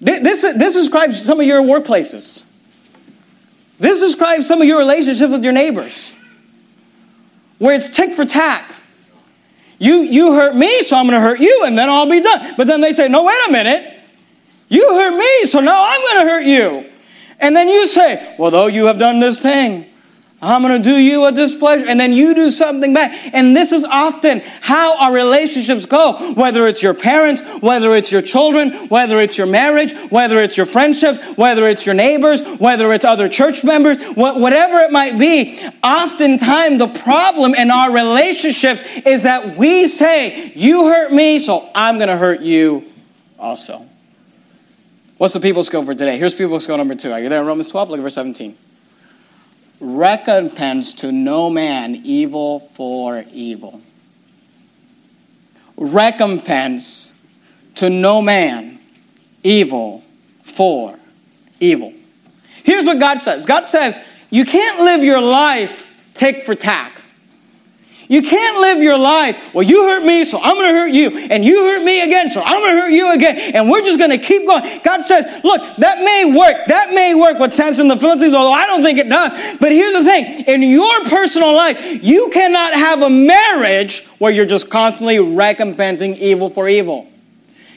[0.00, 2.44] This, this describes some of your workplaces.
[3.80, 6.14] This describes some of your relationships with your neighbors,
[7.58, 8.72] where it's tick for tack.
[9.78, 12.54] You, you hurt me, so I'm going to hurt you, and then I'll be done.
[12.58, 13.98] But then they say, no, wait a minute.
[14.68, 16.90] You hurt me, so now I'm going to hurt you.
[17.40, 19.89] And then you say, well, though you have done this thing,
[20.42, 23.12] I'm going to do you a displeasure, and then you do something back.
[23.34, 28.22] And this is often how our relationships go, whether it's your parents, whether it's your
[28.22, 33.04] children, whether it's your marriage, whether it's your friendships, whether it's your neighbors, whether it's
[33.04, 35.60] other church members, whatever it might be.
[35.82, 41.98] Oftentimes, the problem in our relationships is that we say, You hurt me, so I'm
[41.98, 42.90] going to hurt you
[43.38, 43.86] also.
[45.18, 46.16] What's the people's skill for today?
[46.16, 47.12] Here's people's skill number two.
[47.12, 47.90] Are you there Romans 12?
[47.90, 48.56] Look at verse 17
[49.80, 53.80] recompense to no man evil for evil.
[55.76, 57.12] Recompense
[57.76, 58.78] to no man
[59.42, 60.04] evil
[60.42, 60.98] for
[61.58, 61.94] evil.
[62.62, 66.99] Here's what God says God says, you can't live your life tick for tack.
[68.10, 71.16] You can't live your life, well, you hurt me, so I'm going to hurt you.
[71.30, 73.54] And you hurt me again, so I'm going to hurt you again.
[73.54, 74.64] And we're just going to keep going.
[74.82, 76.66] God says, look, that may work.
[76.66, 79.58] That may work with Samson and the Philistines, although I don't think it does.
[79.60, 84.44] But here's the thing in your personal life, you cannot have a marriage where you're
[84.44, 87.06] just constantly recompensing evil for evil.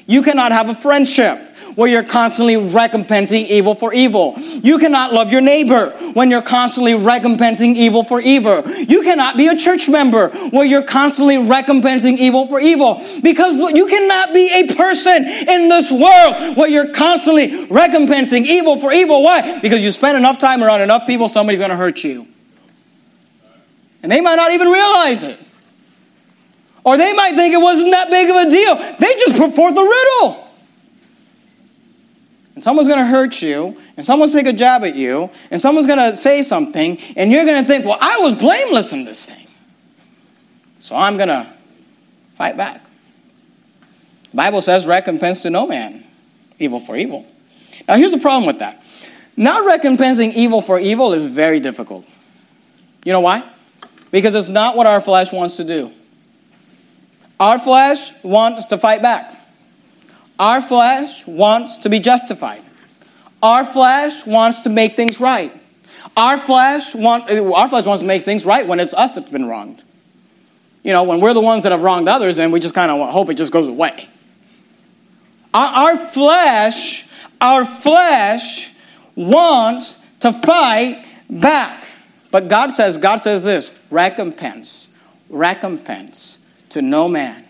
[0.07, 4.35] You cannot have a friendship where you're constantly recompensing evil for evil.
[4.37, 8.63] You cannot love your neighbor when you're constantly recompensing evil for evil.
[8.67, 13.01] You cannot be a church member where you're constantly recompensing evil for evil.
[13.21, 18.91] Because you cannot be a person in this world where you're constantly recompensing evil for
[18.91, 19.23] evil.
[19.23, 19.59] Why?
[19.59, 22.27] Because you spend enough time around enough people, somebody's going to hurt you.
[24.01, 25.39] And they might not even realize it.
[26.83, 28.75] Or they might think it wasn't that big of a deal.
[28.75, 30.42] They just put forth a riddle
[32.55, 35.29] and someone's going to hurt you, and someone's going to take a jab at you,
[35.49, 38.93] and someone's going to say something, and you're going to think, well, I was blameless
[38.93, 39.47] in this thing.
[40.79, 41.47] So I'm going to
[42.35, 42.83] fight back.
[44.31, 46.03] The Bible says, recompense to no man,
[46.59, 47.25] evil for evil.
[47.87, 48.83] Now, here's the problem with that.
[49.35, 52.05] Not recompensing evil for evil is very difficult.
[53.03, 53.43] You know why?
[54.11, 55.91] Because it's not what our flesh wants to do.
[57.39, 59.35] Our flesh wants to fight back.
[60.39, 62.63] Our flesh wants to be justified.
[63.41, 65.53] Our flesh wants to make things right.
[66.17, 69.47] Our flesh, want, our flesh wants to make things right when it's us that's been
[69.47, 69.83] wronged.
[70.83, 73.09] You know, when we're the ones that have wronged others and we just kind of
[73.09, 74.07] hope it just goes away.
[75.53, 77.07] Our, our flesh,
[77.39, 78.71] our flesh
[79.15, 81.85] wants to fight back.
[82.31, 84.89] But God says, God says this recompense,
[85.29, 87.45] recompense to no man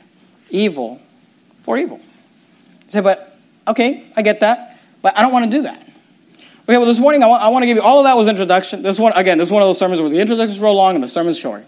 [0.50, 1.02] evil
[1.62, 2.02] for evil
[2.94, 5.80] say, but okay, I get that, but I don't want to do that.
[6.64, 8.28] Okay, well, this morning I want, I want to give you all of that was
[8.28, 8.84] introduction.
[8.84, 10.96] This one, again, this is one of those sermons where the introduction is real long
[10.96, 11.66] and the sermon's short.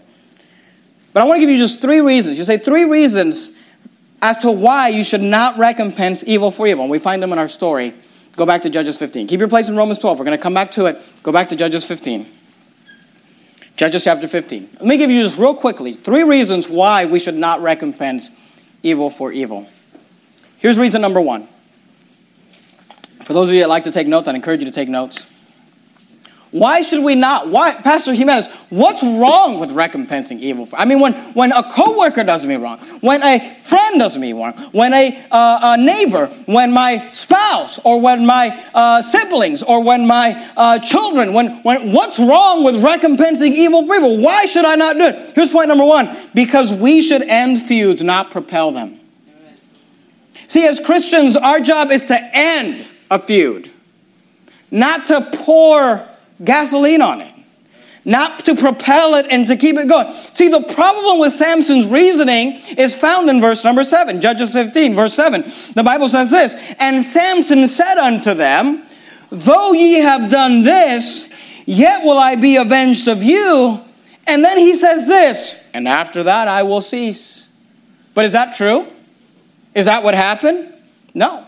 [1.12, 2.38] But I want to give you just three reasons.
[2.38, 3.56] You say three reasons
[4.22, 6.84] as to why you should not recompense evil for evil.
[6.84, 7.94] And we find them in our story.
[8.36, 9.26] Go back to Judges 15.
[9.26, 10.18] Keep your place in Romans 12.
[10.18, 11.00] We're going to come back to it.
[11.22, 12.26] Go back to Judges 15.
[13.76, 14.70] Judges chapter 15.
[14.74, 18.30] Let me give you just real quickly three reasons why we should not recompense
[18.82, 19.68] evil for evil.
[20.66, 21.46] Here's reason number one.
[23.22, 25.24] For those of you that like to take notes, I'd encourage you to take notes.
[26.50, 27.46] Why should we not?
[27.46, 30.66] Why, Pastor Jimenez, what's wrong with recompensing evil?
[30.66, 34.32] For, I mean, when, when a coworker does me wrong, when a friend does me
[34.32, 39.84] wrong, when a, uh, a neighbor, when my spouse, or when my uh, siblings, or
[39.84, 44.18] when my uh, children, when, when, what's wrong with recompensing evil for evil?
[44.18, 45.32] Why should I not do it?
[45.36, 48.98] Here's point number one because we should end feuds, not propel them.
[50.46, 53.70] See, as Christians, our job is to end a feud,
[54.70, 56.06] not to pour
[56.44, 57.32] gasoline on it,
[58.04, 60.12] not to propel it and to keep it going.
[60.32, 65.14] See, the problem with Samson's reasoning is found in verse number 7, Judges 15, verse
[65.14, 65.44] 7.
[65.74, 68.84] The Bible says this And Samson said unto them,
[69.30, 71.28] Though ye have done this,
[71.66, 73.80] yet will I be avenged of you.
[74.26, 77.48] And then he says this, and after that I will cease.
[78.14, 78.86] But is that true?
[79.76, 80.72] Is that what happened?
[81.14, 81.44] No.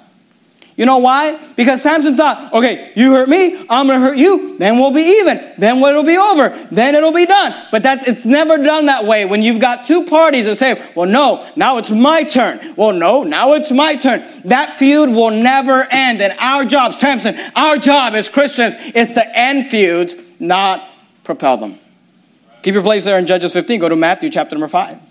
[0.76, 1.36] You know why?
[1.56, 5.54] Because Samson thought, okay, you hurt me, I'm gonna hurt you, then we'll be even.
[5.58, 6.50] Then it'll be over.
[6.70, 7.52] Then it'll be done.
[7.72, 9.24] But that's it's never done that way.
[9.24, 12.60] When you've got two parties that say, well, no, now it's my turn.
[12.76, 14.22] Well, no, now it's my turn.
[14.44, 16.20] That feud will never end.
[16.20, 20.88] And our job, Samson, our job as Christians is to end feuds, not
[21.24, 21.78] propel them.
[22.62, 23.80] Keep your place there in Judges 15.
[23.80, 25.07] Go to Matthew chapter number 5.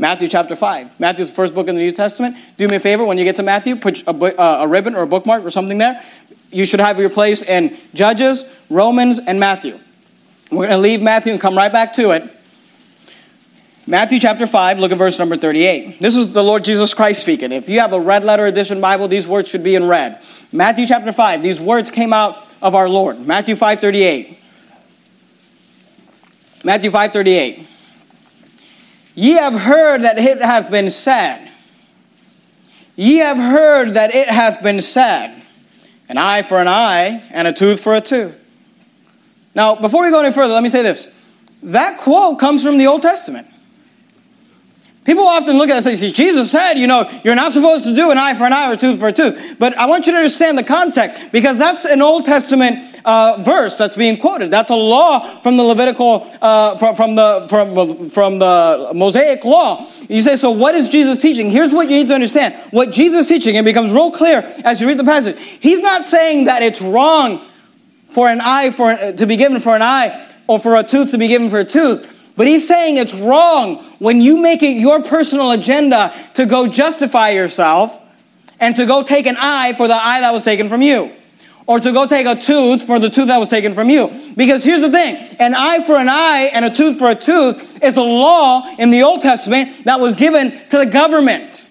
[0.00, 0.98] Matthew chapter 5.
[0.98, 2.38] Matthew's the first book in the New Testament.
[2.56, 5.02] Do me a favor, when you get to Matthew, put a, uh, a ribbon or
[5.02, 6.02] a bookmark or something there.
[6.50, 9.78] You should have your place in Judges, Romans, and Matthew.
[10.50, 12.22] We're going to leave Matthew and come right back to it.
[13.86, 16.00] Matthew chapter 5, look at verse number 38.
[16.00, 17.52] This is the Lord Jesus Christ speaking.
[17.52, 20.22] If you have a red letter edition Bible, these words should be in red.
[20.50, 23.26] Matthew chapter 5, these words came out of our Lord.
[23.26, 24.38] Matthew 5 38.
[26.64, 27.66] Matthew 5:38.
[29.14, 31.48] Ye have heard that it hath been said.
[32.96, 35.42] Ye have heard that it hath been said,
[36.08, 38.44] an eye for an eye and a tooth for a tooth.
[39.54, 41.12] Now, before we go any further, let me say this.
[41.62, 43.46] That quote comes from the Old Testament.
[45.04, 47.84] People often look at it and say, see, Jesus said, you know, you're not supposed
[47.84, 49.56] to do an eye for an eye or a tooth for a tooth.
[49.58, 53.78] But I want you to understand the context because that's an Old Testament uh, verse
[53.78, 54.50] that's being quoted.
[54.50, 59.86] That's a law from the Levitical, uh, from, from, the, from, from the Mosaic law.
[60.08, 61.48] You say, so what is Jesus teaching?
[61.50, 62.54] Here's what you need to understand.
[62.70, 65.40] What Jesus is teaching, it becomes real clear as you read the passage.
[65.40, 67.42] He's not saying that it's wrong
[68.10, 71.18] for an eye for, to be given for an eye or for a tooth to
[71.18, 72.19] be given for a tooth.
[72.40, 77.32] But he's saying it's wrong when you make it your personal agenda to go justify
[77.32, 78.00] yourself
[78.58, 81.12] and to go take an eye for the eye that was taken from you.
[81.66, 84.32] Or to go take a tooth for the tooth that was taken from you.
[84.38, 87.84] Because here's the thing an eye for an eye and a tooth for a tooth
[87.84, 91.68] is a law in the Old Testament that was given to the government.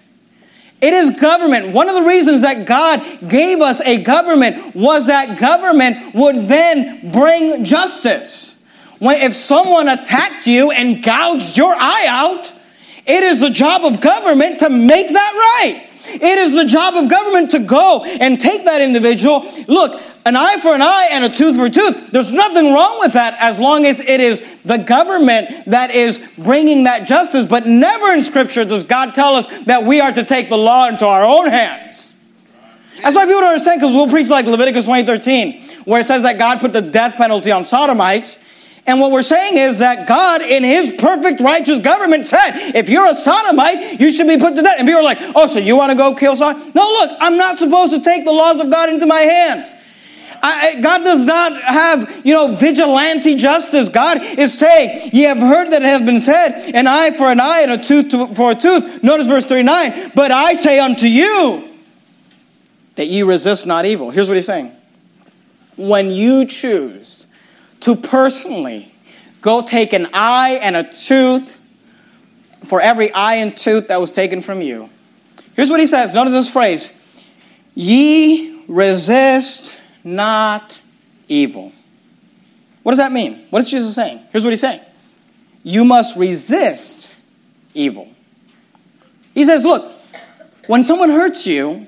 [0.80, 1.74] It is government.
[1.74, 7.10] One of the reasons that God gave us a government was that government would then
[7.10, 8.49] bring justice.
[9.00, 12.52] When, if someone attacked you and gouged your eye out,
[13.06, 15.86] it is the job of government to make that right.
[16.06, 19.50] It is the job of government to go and take that individual.
[19.66, 22.10] Look, an eye for an eye and a tooth for a tooth.
[22.10, 26.84] There's nothing wrong with that as long as it is the government that is bringing
[26.84, 27.46] that justice.
[27.46, 30.88] But never in Scripture does God tell us that we are to take the law
[30.88, 32.14] into our own hands.
[33.02, 36.36] That's why people don't understand because we'll preach like Leviticus 20:13, where it says that
[36.36, 38.38] God put the death penalty on sodomites.
[38.86, 43.06] And what we're saying is that God, in His perfect righteous government, said, if you're
[43.06, 44.76] a sodomite, you should be put to death.
[44.78, 46.72] And people are like, oh, so you want to go kill someone?
[46.74, 49.72] No, look, I'm not supposed to take the laws of God into my hands.
[50.42, 53.88] I, God does not have, you know, vigilante justice.
[53.88, 57.40] God is saying, ye have heard that it has been said, an eye for an
[57.40, 59.02] eye and a tooth for a tooth.
[59.02, 60.12] Notice verse 39.
[60.14, 61.68] But I say unto you
[62.94, 64.10] that ye resist not evil.
[64.10, 64.74] Here's what he's saying.
[65.76, 67.19] When you choose
[67.80, 68.92] to personally
[69.40, 71.58] go take an eye and a tooth
[72.64, 74.90] for every eye and tooth that was taken from you.
[75.54, 76.12] Here's what he says.
[76.12, 76.96] Notice this phrase.
[77.74, 80.80] Ye resist not
[81.28, 81.72] evil.
[82.82, 83.46] What does that mean?
[83.50, 84.20] What is Jesus saying?
[84.30, 84.80] Here's what he's saying
[85.62, 87.12] You must resist
[87.74, 88.08] evil.
[89.34, 89.90] He says, Look,
[90.66, 91.86] when someone hurts you,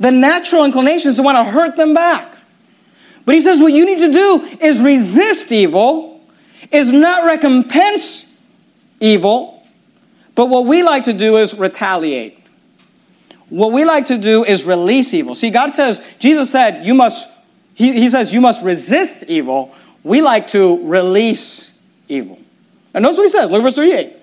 [0.00, 2.33] the natural inclination is to want to hurt them back.
[3.24, 6.20] But he says, What you need to do is resist evil,
[6.70, 8.26] is not recompense
[9.00, 9.62] evil,
[10.34, 12.38] but what we like to do is retaliate.
[13.48, 15.34] What we like to do is release evil.
[15.34, 17.30] See, God says, Jesus said, you must,
[17.74, 19.74] he, he says, you must resist evil.
[20.02, 21.70] We like to release
[22.08, 22.38] evil.
[22.92, 23.50] And notice what he says.
[23.50, 24.16] Look at verse 38.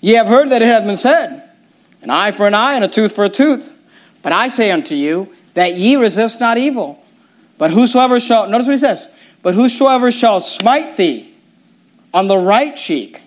[0.00, 1.42] Ye have heard that it hath been said,
[2.02, 3.70] an eye for an eye and a tooth for a tooth.
[4.22, 6.99] But I say unto you that ye resist not evil.
[7.60, 11.30] But whosoever shall, notice what he says, but whosoever shall smite thee
[12.14, 13.22] on the right cheek,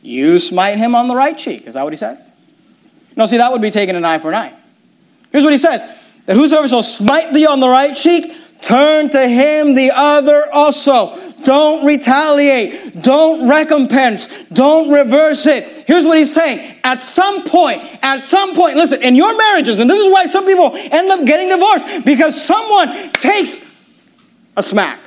[0.00, 1.66] you smite him on the right cheek.
[1.66, 2.32] Is that what he says?
[3.14, 4.54] No, see, that would be taking an eye for an eye.
[5.30, 5.82] Here's what he says
[6.24, 11.18] that whosoever shall smite thee on the right cheek, turn to him the other also.
[11.44, 13.02] Don't retaliate.
[13.02, 14.28] Don't recompense.
[14.52, 15.84] Don't reverse it.
[15.86, 16.78] Here's what he's saying.
[16.84, 20.46] At some point, at some point, listen, in your marriages, and this is why some
[20.46, 23.60] people end up getting divorced, because someone takes
[24.56, 25.00] a smack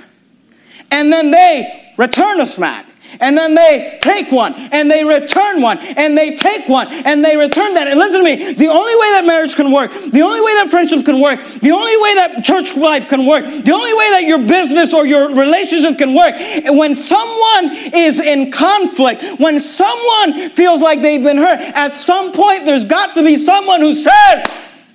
[0.91, 2.85] and then they return a smack
[3.19, 7.37] and then they take one and they return one and they take one and they
[7.37, 7.87] return that.
[7.87, 10.69] And listen to me the only way that marriage can work, the only way that
[10.69, 14.23] friendships can work, the only way that church life can work, the only way that
[14.23, 16.35] your business or your relationship can work,
[16.77, 22.65] when someone is in conflict, when someone feels like they've been hurt, at some point
[22.65, 24.45] there's got to be someone who says,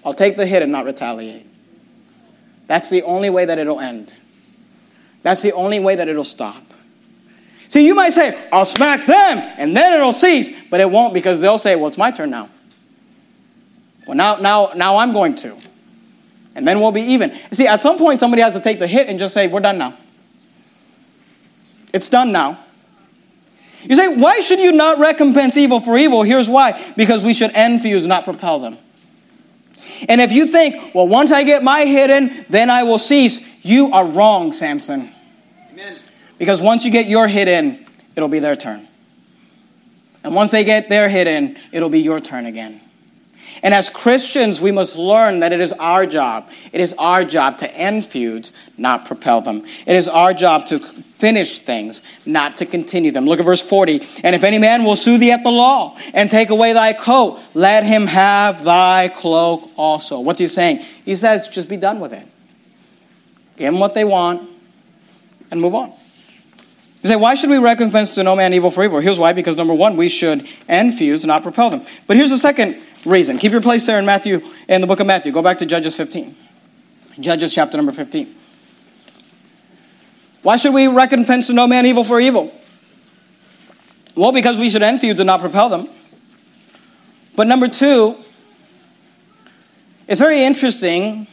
[0.04, 1.46] I'll take the hit and not retaliate.
[2.66, 4.14] That's the only way that it'll end.
[5.22, 6.62] That's the only way that it'll stop.
[7.70, 11.40] See, you might say, I'll smack them and then it'll cease, but it won't because
[11.40, 12.50] they'll say, well, it's my turn now.
[14.08, 15.56] Well, now, now, now I'm going to.
[16.56, 17.32] And then we'll be even.
[17.52, 19.78] See, at some point, somebody has to take the hit and just say, we're done
[19.78, 19.96] now.
[21.92, 22.58] It's done now.
[23.82, 26.24] You say, why should you not recompense evil for evil?
[26.24, 28.78] Here's why because we should enfuse, not propel them.
[30.08, 33.64] And if you think, well, once I get my hit in, then I will cease,
[33.64, 35.12] you are wrong, Samson.
[36.40, 37.86] Because once you get your hit in,
[38.16, 38.88] it'll be their turn.
[40.24, 42.80] And once they get their hit in, it'll be your turn again.
[43.62, 46.48] And as Christians, we must learn that it is our job.
[46.72, 49.66] It is our job to end feuds, not propel them.
[49.84, 53.26] It is our job to finish things, not to continue them.
[53.26, 54.00] Look at verse 40.
[54.24, 57.38] And if any man will sue thee at the law and take away thy coat,
[57.52, 60.20] let him have thy cloak also.
[60.20, 60.78] What's he saying?
[61.04, 62.26] He says, just be done with it.
[63.58, 64.48] Give them what they want
[65.50, 65.92] and move on.
[67.02, 69.00] You say, why should we recompense to no man evil for evil?
[69.00, 71.82] Here's why because number one, we should end feuds, not propel them.
[72.06, 72.76] But here's the second
[73.06, 73.38] reason.
[73.38, 75.32] Keep your place there in Matthew, in the book of Matthew.
[75.32, 76.36] Go back to Judges 15.
[77.20, 78.34] Judges chapter number 15.
[80.42, 82.54] Why should we recompense to no man evil for evil?
[84.14, 85.88] Well, because we should end feuds and not propel them.
[87.36, 88.16] But number two,
[90.06, 91.26] it's very interesting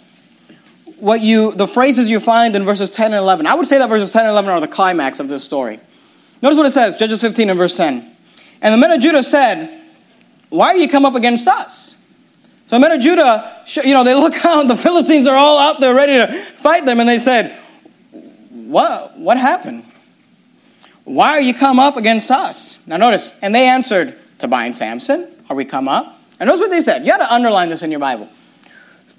[1.00, 3.46] what you the phrases you find in verses 10 and 11.
[3.46, 5.80] I would say that verses 10 and 11 are the climax of this story.
[6.42, 8.16] Notice what it says, Judges 15 and verse 10.
[8.62, 9.84] And the men of Judah said,
[10.50, 11.96] Why are you come up against us?
[12.68, 15.80] So the men of Judah, you know, they look out, the Philistines are all out
[15.80, 17.58] there ready to fight them, and they said,
[18.52, 19.86] What, what happened?
[21.04, 22.80] Why are you come up against us?
[22.86, 26.20] Now notice, and they answered, To bind Samson, are we come up?
[26.40, 27.04] And notice what they said.
[27.04, 28.30] You got to underline this in your Bible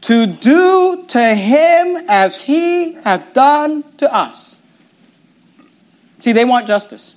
[0.02, 4.58] to do to him as he hath done to us.
[6.20, 7.14] See, they want justice.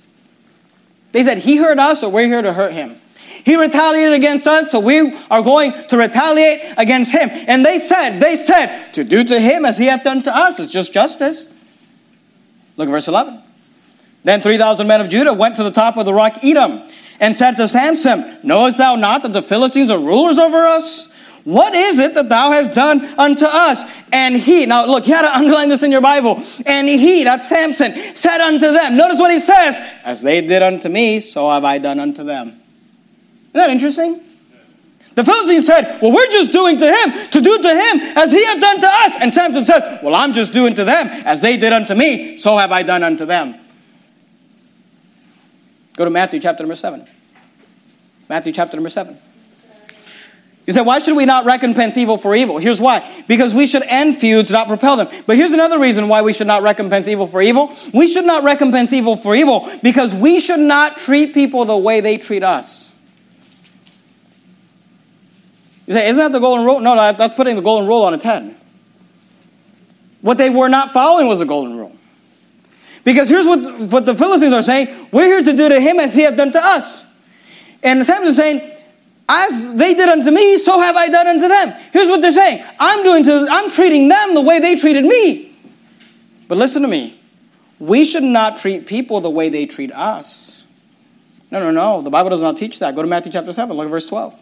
[1.12, 2.96] They said, He hurt us, so we're here to hurt him.
[3.44, 7.28] He retaliated against us, so we are going to retaliate against him.
[7.32, 10.58] And they said, They said, to do to him as he hath done to us.
[10.58, 11.52] It's just justice.
[12.76, 13.42] Look at verse 11.
[14.24, 17.52] Then 3,000 men of Judah went to the top of the rock Etam and said
[17.56, 21.08] to Samson, Knowest thou not that the Philistines are rulers over us?
[21.44, 23.82] What is it that thou hast done unto us?
[24.12, 26.42] And he, now look, you had to underline this in your Bible.
[26.66, 30.88] And he, that's Samson, said unto them, notice what he says, as they did unto
[30.88, 32.48] me, so have I done unto them.
[32.48, 34.20] Isn't that interesting?
[35.14, 38.42] The Philistines said, Well, we're just doing to him, to do to him as he
[38.44, 39.16] had done to us.
[39.20, 42.56] And Samson says, Well, I'm just doing to them as they did unto me, so
[42.56, 43.56] have I done unto them.
[45.96, 47.06] Go to Matthew chapter number 7.
[48.28, 49.18] Matthew chapter number 7.
[50.66, 52.58] You say, why should we not recompense evil for evil?
[52.58, 53.08] Here's why.
[53.26, 55.08] Because we should end feuds, not propel them.
[55.26, 57.74] But here's another reason why we should not recompense evil for evil.
[57.92, 62.00] We should not recompense evil for evil because we should not treat people the way
[62.00, 62.92] they treat us.
[65.86, 66.78] You say, isn't that the golden rule?
[66.78, 68.54] No, that's putting the golden rule on its head.
[70.20, 71.96] What they were not following was a golden rule.
[73.02, 76.14] Because here's what, what the Philistines are saying we're here to do to him as
[76.14, 77.04] he hath done to us.
[77.82, 78.71] And Samson's saying,
[79.34, 81.74] as they did unto me, so have I done unto them.
[81.90, 82.62] Here's what they're saying.
[82.78, 85.56] I'm doing to I'm treating them the way they treated me.
[86.48, 87.18] But listen to me.
[87.78, 90.66] We should not treat people the way they treat us.
[91.50, 92.02] No, no, no.
[92.02, 92.94] The Bible does not teach that.
[92.94, 94.38] Go to Matthew chapter 7, look at verse 12.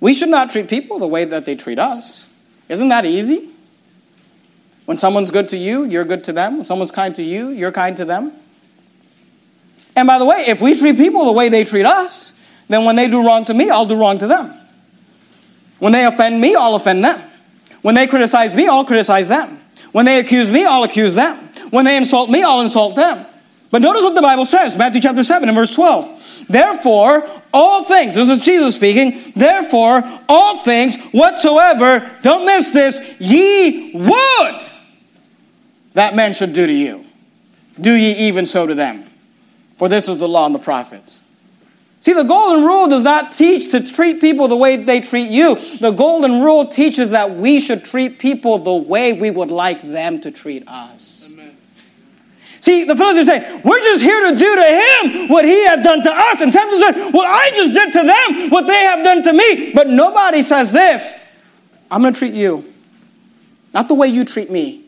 [0.00, 2.28] We should not treat people the way that they treat us.
[2.68, 3.50] Isn't that easy?
[4.84, 6.56] When someone's good to you, you're good to them.
[6.56, 8.34] When someone's kind to you, you're kind to them.
[9.96, 12.33] And by the way, if we treat people the way they treat us,
[12.68, 14.54] then when they do wrong to me, I'll do wrong to them.
[15.78, 17.20] When they offend me, I'll offend them.
[17.82, 19.60] When they criticize me, I'll criticize them.
[19.92, 21.36] When they accuse me, I'll accuse them.
[21.70, 23.26] When they insult me, I'll insult them.
[23.70, 26.46] But notice what the Bible says, Matthew chapter 7 and verse 12.
[26.48, 33.92] Therefore, all things, this is Jesus speaking, therefore, all things whatsoever, don't miss this, ye
[33.94, 34.70] would
[35.94, 37.04] that men should do to you.
[37.80, 39.10] Do ye even so to them.
[39.76, 41.20] For this is the law and the prophets.
[42.04, 45.54] See, the golden rule does not teach to treat people the way they treat you.
[45.78, 50.20] The golden rule teaches that we should treat people the way we would like them
[50.20, 51.26] to treat us.
[51.32, 51.56] Amen.
[52.60, 56.02] See, the Philistines say, We're just here to do to him what he had done
[56.02, 56.42] to us.
[56.42, 59.72] And Samson said, Well, I just did to them what they have done to me.
[59.72, 61.16] But nobody says this
[61.90, 62.70] I'm going to treat you.
[63.72, 64.84] Not the way you treat me,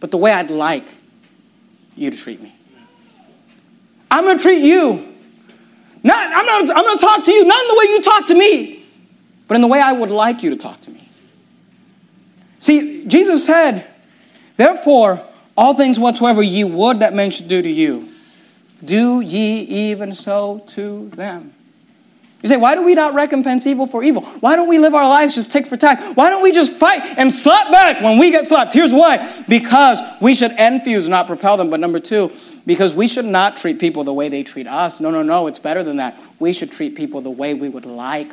[0.00, 0.92] but the way I'd like
[1.94, 2.52] you to treat me.
[4.10, 5.11] I'm going to treat you
[6.04, 8.26] not, I'm, not, I'm going to talk to you, not in the way you talk
[8.28, 8.84] to me,
[9.46, 11.08] but in the way I would like you to talk to me.
[12.58, 13.86] See, Jesus said,
[14.56, 15.24] Therefore,
[15.56, 18.08] all things whatsoever ye would that men should do to you,
[18.84, 21.54] do ye even so to them.
[22.42, 24.22] You say, why do we not recompense evil for evil?
[24.40, 26.16] Why don't we live our lives just tick for tack?
[26.16, 28.74] Why don't we just fight and slap back when we get slapped?
[28.74, 29.44] Here's why.
[29.48, 31.70] Because we should enfuse, not propel them.
[31.70, 32.32] But number two,
[32.66, 35.00] because we should not treat people the way they treat us.
[35.00, 36.18] No, no, no, it's better than that.
[36.40, 38.32] We should treat people the way we would like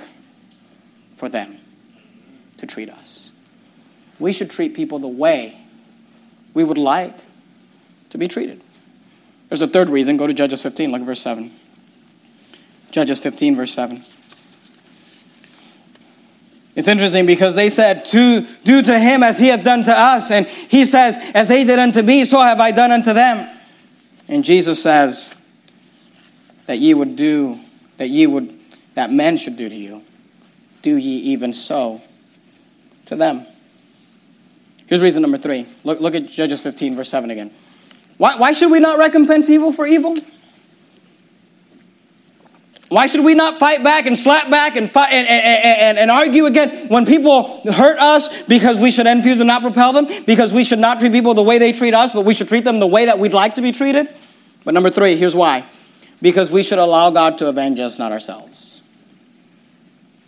[1.16, 1.60] for them
[2.58, 3.32] to treat us.
[4.18, 5.56] We should treat people the way
[6.56, 7.16] we would like
[8.10, 8.64] to be treated.
[9.50, 10.18] There's a third reason.
[10.18, 11.52] Go to Judges 15, look at verse 7.
[12.92, 14.04] Judges 15, verse 7.
[16.76, 20.32] It's interesting because they said, to do to him as he hath done to us.
[20.32, 23.50] And he says, as they did unto me, so have I done unto them.
[24.28, 25.34] And Jesus says
[26.68, 27.60] that ye would do,
[27.98, 28.58] that ye would,
[28.94, 30.04] that men should do to you.
[30.82, 32.02] Do ye even so
[33.08, 33.46] to them.
[34.86, 35.68] Here's reason number three.
[35.84, 37.52] Look, look at Judges 15, verse 7 again.
[38.18, 40.16] Why, why should we not recompense evil for evil?
[42.90, 46.12] Why should we not fight back and slap back and, fight and, and, and, and,
[46.12, 50.08] argue again when people hurt us because we should infuse and not repel them?
[50.26, 52.64] Because we should not treat people the way they treat us, but we should treat
[52.64, 54.10] them the way that we'd like to be treated?
[54.66, 55.66] But number three, here's why.
[56.20, 58.82] Because we should allow God to avenge us, not ourselves.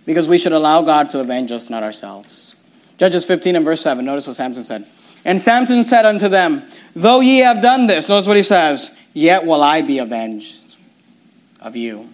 [0.05, 2.55] Because we should allow God to avenge us, not ourselves.
[2.99, 4.85] Judges 15 and verse 7, notice what Samson said.
[5.25, 6.63] And Samson said unto them,
[6.95, 10.77] Though ye have done this, notice what he says, yet will I be avenged
[11.59, 12.09] of you.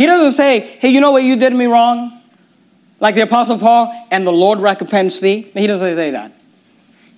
[0.00, 2.22] He doesn't say, hey, you know what, you did me wrong?
[3.00, 5.42] Like the Apostle Paul, and the Lord recompense thee.
[5.52, 6.32] He doesn't say that.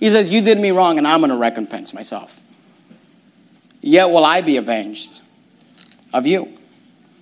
[0.01, 2.41] He says, You did me wrong, and I'm going to recompense myself.
[3.79, 5.21] Yet will I be avenged
[6.11, 6.57] of you.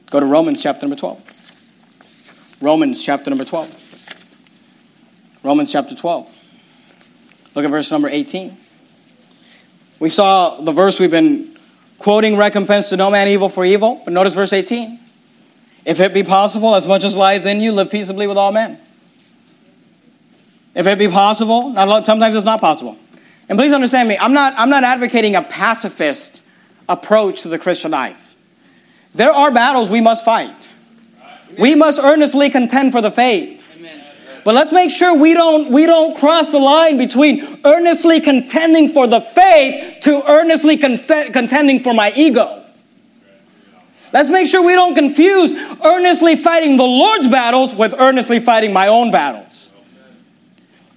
[0.09, 2.57] Go to Romans chapter number 12.
[2.59, 5.37] Romans chapter number 12.
[5.43, 6.27] Romans chapter 12.
[7.53, 8.57] Look at verse number 18.
[9.99, 11.55] We saw the verse we've been
[11.99, 15.00] quoting recompense to no man evil for evil, but notice verse 18.
[15.85, 18.79] If it be possible, as much as lieth in you, live peaceably with all men.
[20.75, 22.97] If it be possible, not, sometimes it's not possible.
[23.49, 26.41] And please understand me, I'm not, I'm not advocating a pacifist
[26.87, 28.35] approach to the Christian life.
[29.13, 30.71] There are battles we must fight.
[31.59, 33.67] We must earnestly contend for the faith.
[34.43, 39.05] But let's make sure we don't, we don't cross the line between earnestly contending for
[39.05, 42.60] the faith to earnestly contending for my ego.
[44.13, 45.53] Let's make sure we don't confuse
[45.83, 49.69] earnestly fighting the Lord's battles with earnestly fighting my own battles.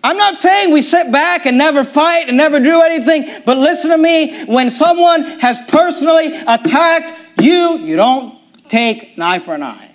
[0.02, 3.90] I'm not saying we sit back and never fight and never do anything, but listen
[3.90, 4.44] to me.
[4.44, 8.38] When someone has personally attacked you, you don't
[8.68, 9.90] take an eye for an eye.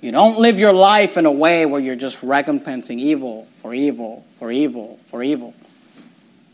[0.00, 4.24] You don't live your life in a way where you're just recompensing evil for evil,
[4.38, 5.54] for evil, for evil.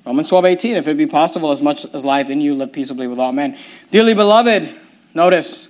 [0.05, 3.07] Romans 12, 18, if it be possible, as much as life in you, live peaceably
[3.07, 3.57] with all men.
[3.91, 4.75] Dearly beloved,
[5.19, 5.69] Notice,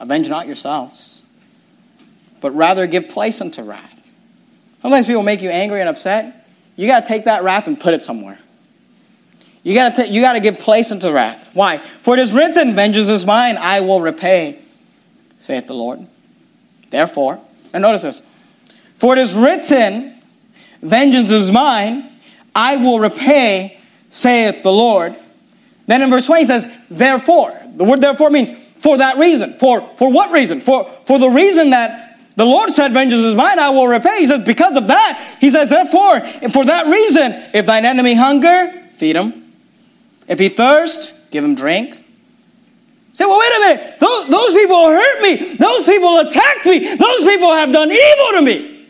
[0.00, 1.20] avenge not yourselves,
[2.40, 4.14] but rather give place unto wrath.
[4.80, 6.48] Sometimes people make you angry and upset.
[6.76, 8.38] You got to take that wrath and put it somewhere.
[9.62, 11.50] You got to you got to give place unto wrath.
[11.52, 11.76] Why?
[11.76, 14.60] For it is written, "Vengeance is mine; I will repay,"
[15.40, 16.06] saith the Lord.
[16.88, 17.38] Therefore,
[17.74, 18.22] and notice this:
[18.94, 20.22] For it is written,
[20.80, 22.10] "Vengeance is mine;
[22.54, 23.78] I will repay,"
[24.08, 25.16] saith the Lord.
[25.86, 28.52] Then in verse 20 he says, "Therefore." The word "therefore" means
[28.86, 29.52] for that reason.
[29.54, 30.60] For, for what reason?
[30.60, 34.20] For, for the reason that the Lord said, Vengeance is mine, I will repay.
[34.20, 36.20] He says, Because of that, he says, Therefore,
[36.50, 39.52] for that reason, if thine enemy hunger, feed him.
[40.28, 42.04] If he thirst, give him drink.
[43.12, 43.98] Say, well, wait a minute.
[43.98, 45.56] Those, those people hurt me.
[45.56, 46.78] Those people attacked me.
[46.94, 48.86] Those people have done evil to me.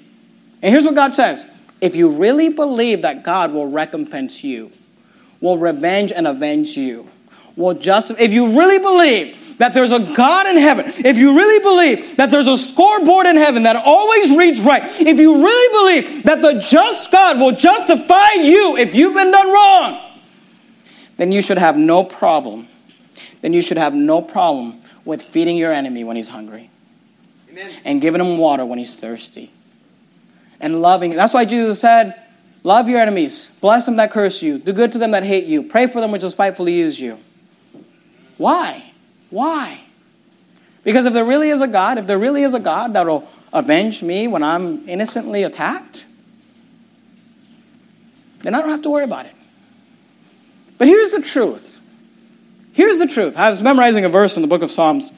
[0.60, 1.48] And here's what God says
[1.80, 4.72] if you really believe that God will recompense you,
[5.40, 7.08] will revenge and avenge you,
[7.56, 11.62] will just if you really believe that there's a God in heaven, if you really
[11.62, 16.24] believe that there's a scoreboard in heaven that always reads right, if you really believe
[16.24, 20.00] that the just God will justify you if you've been done wrong,
[21.16, 22.68] then you should have no problem.
[23.40, 26.70] Then you should have no problem with feeding your enemy when he's hungry.
[27.50, 27.72] Amen.
[27.84, 29.52] And giving him water when he's thirsty.
[30.60, 31.14] And loving.
[31.14, 32.20] That's why Jesus said,
[32.66, 35.62] Love your enemies, bless them that curse you, do good to them that hate you,
[35.62, 37.16] pray for them which despitefully use you.
[38.38, 38.92] Why?
[39.30, 39.80] Why?
[40.84, 44.02] Because if there really is a God, if there really is a God that'll avenge
[44.02, 46.06] me when I'm innocently attacked,
[48.42, 49.34] then I don't have to worry about it.
[50.78, 51.80] But here's the truth.
[52.72, 53.36] Here's the truth.
[53.36, 55.10] I was memorizing a verse in the book of Psalms.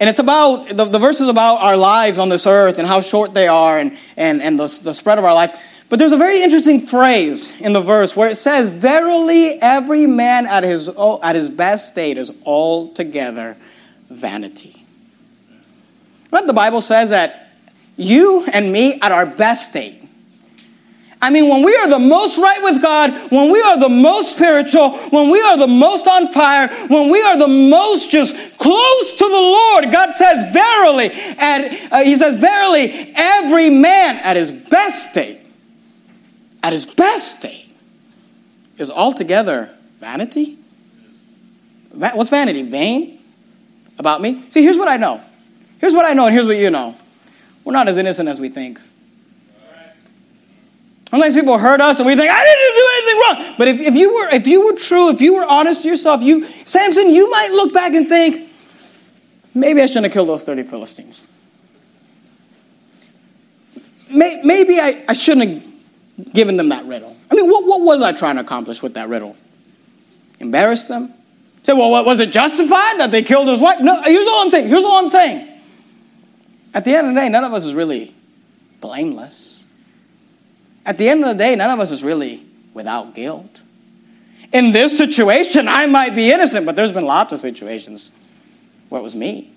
[0.00, 3.02] And it's about, the, the verse is about our lives on this earth and how
[3.02, 5.52] short they are and, and, and the, the spread of our lives.
[5.92, 10.46] But there's a very interesting phrase in the verse where it says, Verily, every man
[10.46, 13.58] at his, at his best state is altogether
[14.08, 14.86] vanity.
[16.30, 17.52] What the Bible says that
[17.98, 20.00] you and me at our best state,
[21.20, 24.32] I mean, when we are the most right with God, when we are the most
[24.32, 29.12] spiritual, when we are the most on fire, when we are the most just close
[29.12, 34.50] to the Lord, God says, verily, and uh, He says, verily, every man at his
[34.50, 35.41] best state
[36.62, 37.74] at his best state
[38.78, 40.58] is altogether vanity.
[41.92, 42.62] What's vanity?
[42.62, 43.20] Vain
[43.98, 44.42] about me?
[44.50, 45.20] See, here's what I know.
[45.80, 46.96] Here's what I know, and here's what you know.
[47.64, 48.80] we're not as innocent as we think.
[51.10, 53.54] Sometimes people hurt us and we think, I didn't do anything wrong.
[53.58, 56.22] But if, if, you were, if you were true, if you were honest to yourself,
[56.22, 58.50] you, Samson, you might look back and think,
[59.52, 61.24] maybe I shouldn't have killed those 30 Philistines.
[64.08, 65.71] Maybe I, I shouldn't have
[66.32, 67.16] given them that riddle.
[67.30, 69.36] I mean, what, what was I trying to accomplish with that riddle?
[70.38, 71.12] Embarrass them?
[71.62, 73.80] Say, well, what, was it justified that they killed his wife?
[73.80, 74.68] No, here's all I'm saying.
[74.68, 75.48] Here's all I'm saying.
[76.74, 78.14] At the end of the day, none of us is really
[78.80, 79.62] blameless.
[80.84, 82.44] At the end of the day, none of us is really
[82.74, 83.62] without guilt.
[84.52, 88.10] In this situation, I might be innocent, but there's been lots of situations
[88.88, 89.50] where it was me,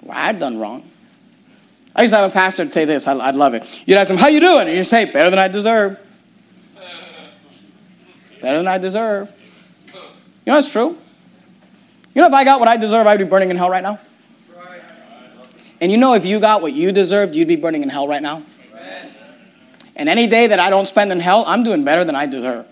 [0.00, 0.89] where I'd done wrong.
[1.94, 3.06] I used to have a pastor say this.
[3.06, 3.64] I, would love it.
[3.86, 5.98] You'd ask him, "How you doing?" And you'd say, "Better than I deserve."
[8.40, 9.30] Better than I deserve.
[9.86, 10.00] You
[10.46, 10.96] know that's true.
[12.14, 13.98] You know, if I got what I deserve, I'd be burning in hell right now.
[15.80, 18.22] And you know, if you got what you deserved, you'd be burning in hell right
[18.22, 18.42] now.
[19.96, 22.66] And any day that I don't spend in hell, I'm doing better than I deserve.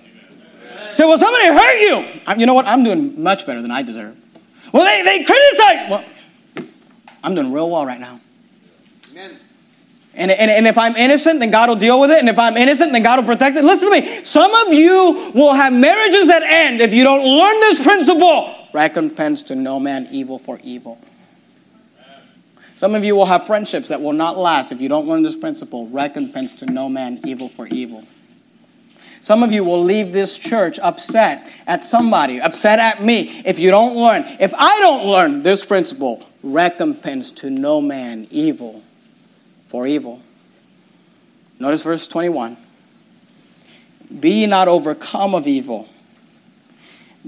[0.94, 2.20] Say, well, somebody hurt you.
[2.26, 2.66] I'm, you know what?
[2.66, 4.16] I'm doing much better than I deserve.
[4.72, 5.90] Well, they, they criticize.
[5.90, 6.04] Well,
[7.22, 8.20] I'm doing real well right now.
[10.18, 12.18] And, and, and if I'm innocent, then God will deal with it.
[12.18, 13.64] And if I'm innocent, then God will protect it.
[13.64, 14.24] Listen to me.
[14.24, 18.52] Some of you will have marriages that end if you don't learn this principle.
[18.72, 20.98] Recompense to no man evil for evil.
[22.74, 25.36] Some of you will have friendships that will not last if you don't learn this
[25.36, 25.86] principle.
[25.88, 28.04] Recompense to no man evil for evil.
[29.20, 33.70] Some of you will leave this church upset at somebody, upset at me, if you
[33.70, 34.24] don't learn.
[34.40, 38.82] If I don't learn this principle, recompense to no man evil
[39.68, 40.20] for evil.
[41.60, 42.56] Notice verse 21.
[44.18, 45.88] Be ye not overcome of evil.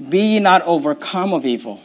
[0.08, 1.80] Be ye not overcome of evil,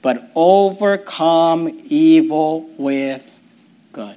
[0.00, 3.38] but overcome evil with
[3.92, 4.16] good.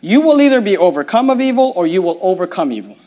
[0.00, 2.98] You will either be overcome of evil or you will overcome evil.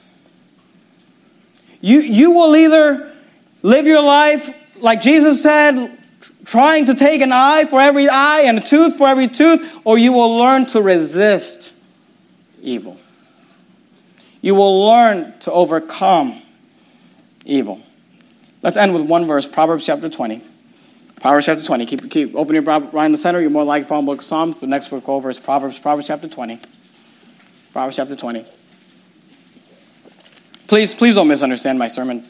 [1.80, 3.14] You, you will either
[3.62, 4.50] live your life
[4.82, 5.97] like Jesus said,
[6.46, 9.98] trying to take an eye for every eye and a tooth for every tooth, or
[9.98, 11.74] you will learn to resist
[12.62, 12.98] evil.
[14.42, 16.42] You will learn to overcome
[17.46, 17.82] evil.
[18.62, 20.42] Let's end with one verse Proverbs chapter 20.
[21.20, 21.86] Proverbs chapter 20.
[21.86, 23.42] Keep, keep open your Bible right in the center.
[23.42, 24.60] You're more likely to find book Psalms.
[24.60, 26.60] The next book over is Proverbs, Proverbs chapter 20.
[27.74, 28.46] Proverbs chapter 20.
[30.68, 32.26] Please, please don't misunderstand my sermon.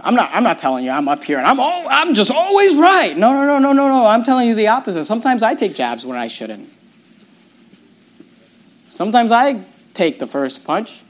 [0.00, 2.76] I'm not, I'm not telling you I'm up here and I'm, all, I'm just always
[2.76, 3.16] right.
[3.16, 4.06] No, no, no, no, no, no.
[4.06, 5.04] I'm telling you the opposite.
[5.04, 6.68] Sometimes I take jabs when I shouldn't.
[8.88, 11.02] Sometimes I take the first punch,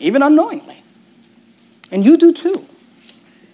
[0.00, 0.82] even unknowingly.
[1.90, 2.66] And you do too.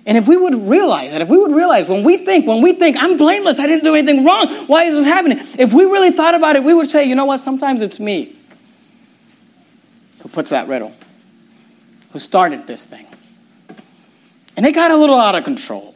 [0.05, 2.73] And if we would realize that, if we would realize when we think, when we
[2.73, 5.39] think, I'm blameless, I didn't do anything wrong, why is this happening?
[5.59, 8.37] If we really thought about it, we would say, you know what, sometimes it's me
[10.21, 10.93] who puts that riddle,
[12.13, 13.07] who started this thing.
[14.57, 15.95] And it got a little out of control.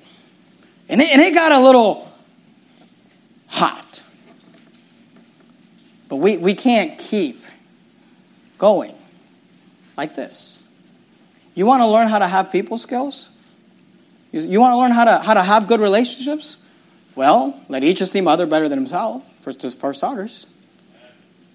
[0.89, 2.11] And it, and it got a little
[3.47, 4.03] hot.
[6.09, 7.45] But we, we can't keep
[8.59, 8.95] going
[9.97, 10.63] like this.
[11.55, 13.31] You want to learn how to have people skills?
[14.33, 16.59] You, want to learn how to, how to have good relationships?
[17.15, 20.47] Well, let each esteem other better than himself, for, for starters.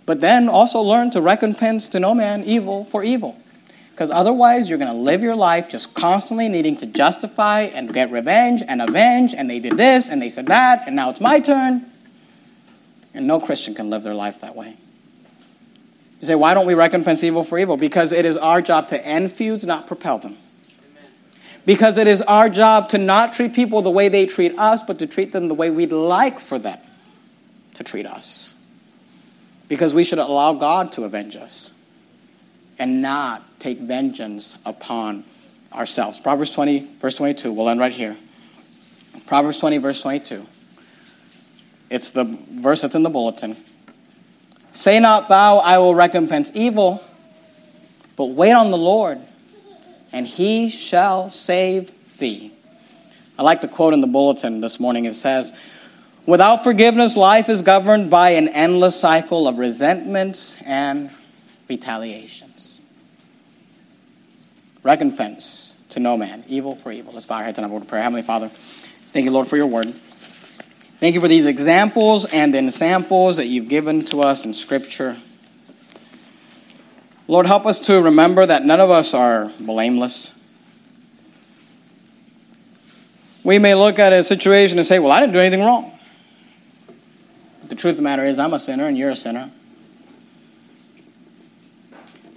[0.06, 3.41] But then also learn to recompense to no man evil for evil.
[4.02, 8.10] Because otherwise, you're going to live your life just constantly needing to justify and get
[8.10, 11.40] revenge and avenge, and they did this and they said that, and now it's my
[11.40, 11.86] turn.
[13.14, 14.76] And no Christian can live their life that way.
[16.20, 17.78] You say, why don't we recompense evil for evil?
[17.78, 20.36] Because it is our job to end feuds, not propel them.
[21.68, 24.98] Because it is our job to not treat people the way they treat us, but
[24.98, 26.80] to treat them the way we'd like for them
[27.76, 28.52] to treat us.
[29.68, 31.74] Because we should allow God to avenge us
[32.82, 35.24] and not take vengeance upon
[35.72, 36.20] ourselves.
[36.20, 37.54] Proverbs 20, verse 22.
[37.54, 38.18] We'll end right here.
[39.28, 40.48] Proverbs 20, verse 22.
[41.92, 43.56] It's the verse that's in the bulletin.
[44.74, 47.04] Say not thou, I will recompense evil,
[48.16, 49.20] but wait on the Lord,
[50.12, 52.52] and he shall save thee.
[53.38, 55.06] I like the quote in the bulletin this morning.
[55.06, 55.52] It says,
[56.26, 61.12] Without forgiveness, life is governed by an endless cycle of resentments and
[61.70, 62.51] retaliation
[64.84, 67.14] recompense to no man, evil for evil.
[67.14, 68.04] Let's bow our heads and a word of prayer.
[68.04, 69.94] Heavenly Father, thank you, Lord, for your word.
[69.94, 75.18] Thank you for these examples and examples that you've given to us in Scripture.
[77.28, 80.38] Lord, help us to remember that none of us are blameless.
[83.44, 85.98] We may look at a situation and say, Well, I didn't do anything wrong.
[87.62, 89.52] But The truth of the matter is, I'm a sinner and you're a sinner.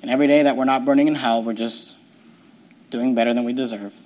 [0.00, 1.93] And every day that we're not burning in hell, we're just
[2.90, 3.98] doing better than we deserve.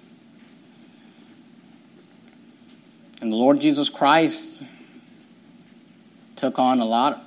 [3.20, 4.62] And the Lord Jesus Christ
[6.36, 7.20] took on a lot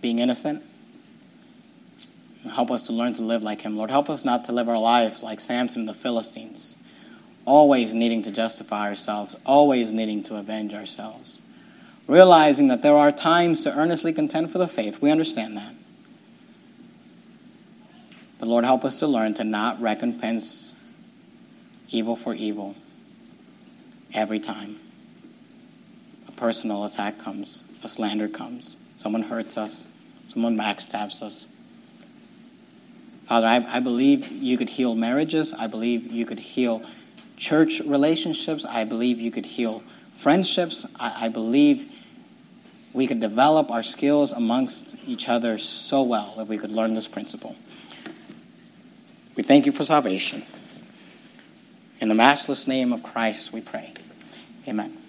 [0.00, 0.62] being innocent.
[2.50, 3.76] Help us to learn to live like him.
[3.76, 6.76] Lord, help us not to live our lives like Samson and the Philistines,
[7.44, 11.38] always needing to justify ourselves, always needing to avenge ourselves.
[12.08, 15.00] Realizing that there are times to earnestly contend for the faith.
[15.00, 15.72] We understand that.
[18.42, 20.74] But Lord, help us to learn to not recompense
[21.92, 22.74] evil for evil
[24.12, 24.80] every time
[26.26, 29.86] a personal attack comes, a slander comes, someone hurts us,
[30.26, 31.46] someone backstabs us.
[33.28, 35.54] Father, I, I believe you could heal marriages.
[35.54, 36.82] I believe you could heal
[37.36, 38.64] church relationships.
[38.64, 39.84] I believe you could heal
[40.14, 40.84] friendships.
[40.98, 41.92] I, I believe
[42.92, 47.06] we could develop our skills amongst each other so well if we could learn this
[47.06, 47.54] principle.
[49.36, 50.44] We thank you for salvation.
[52.00, 53.92] In the matchless name of Christ, we pray.
[54.68, 55.01] Amen.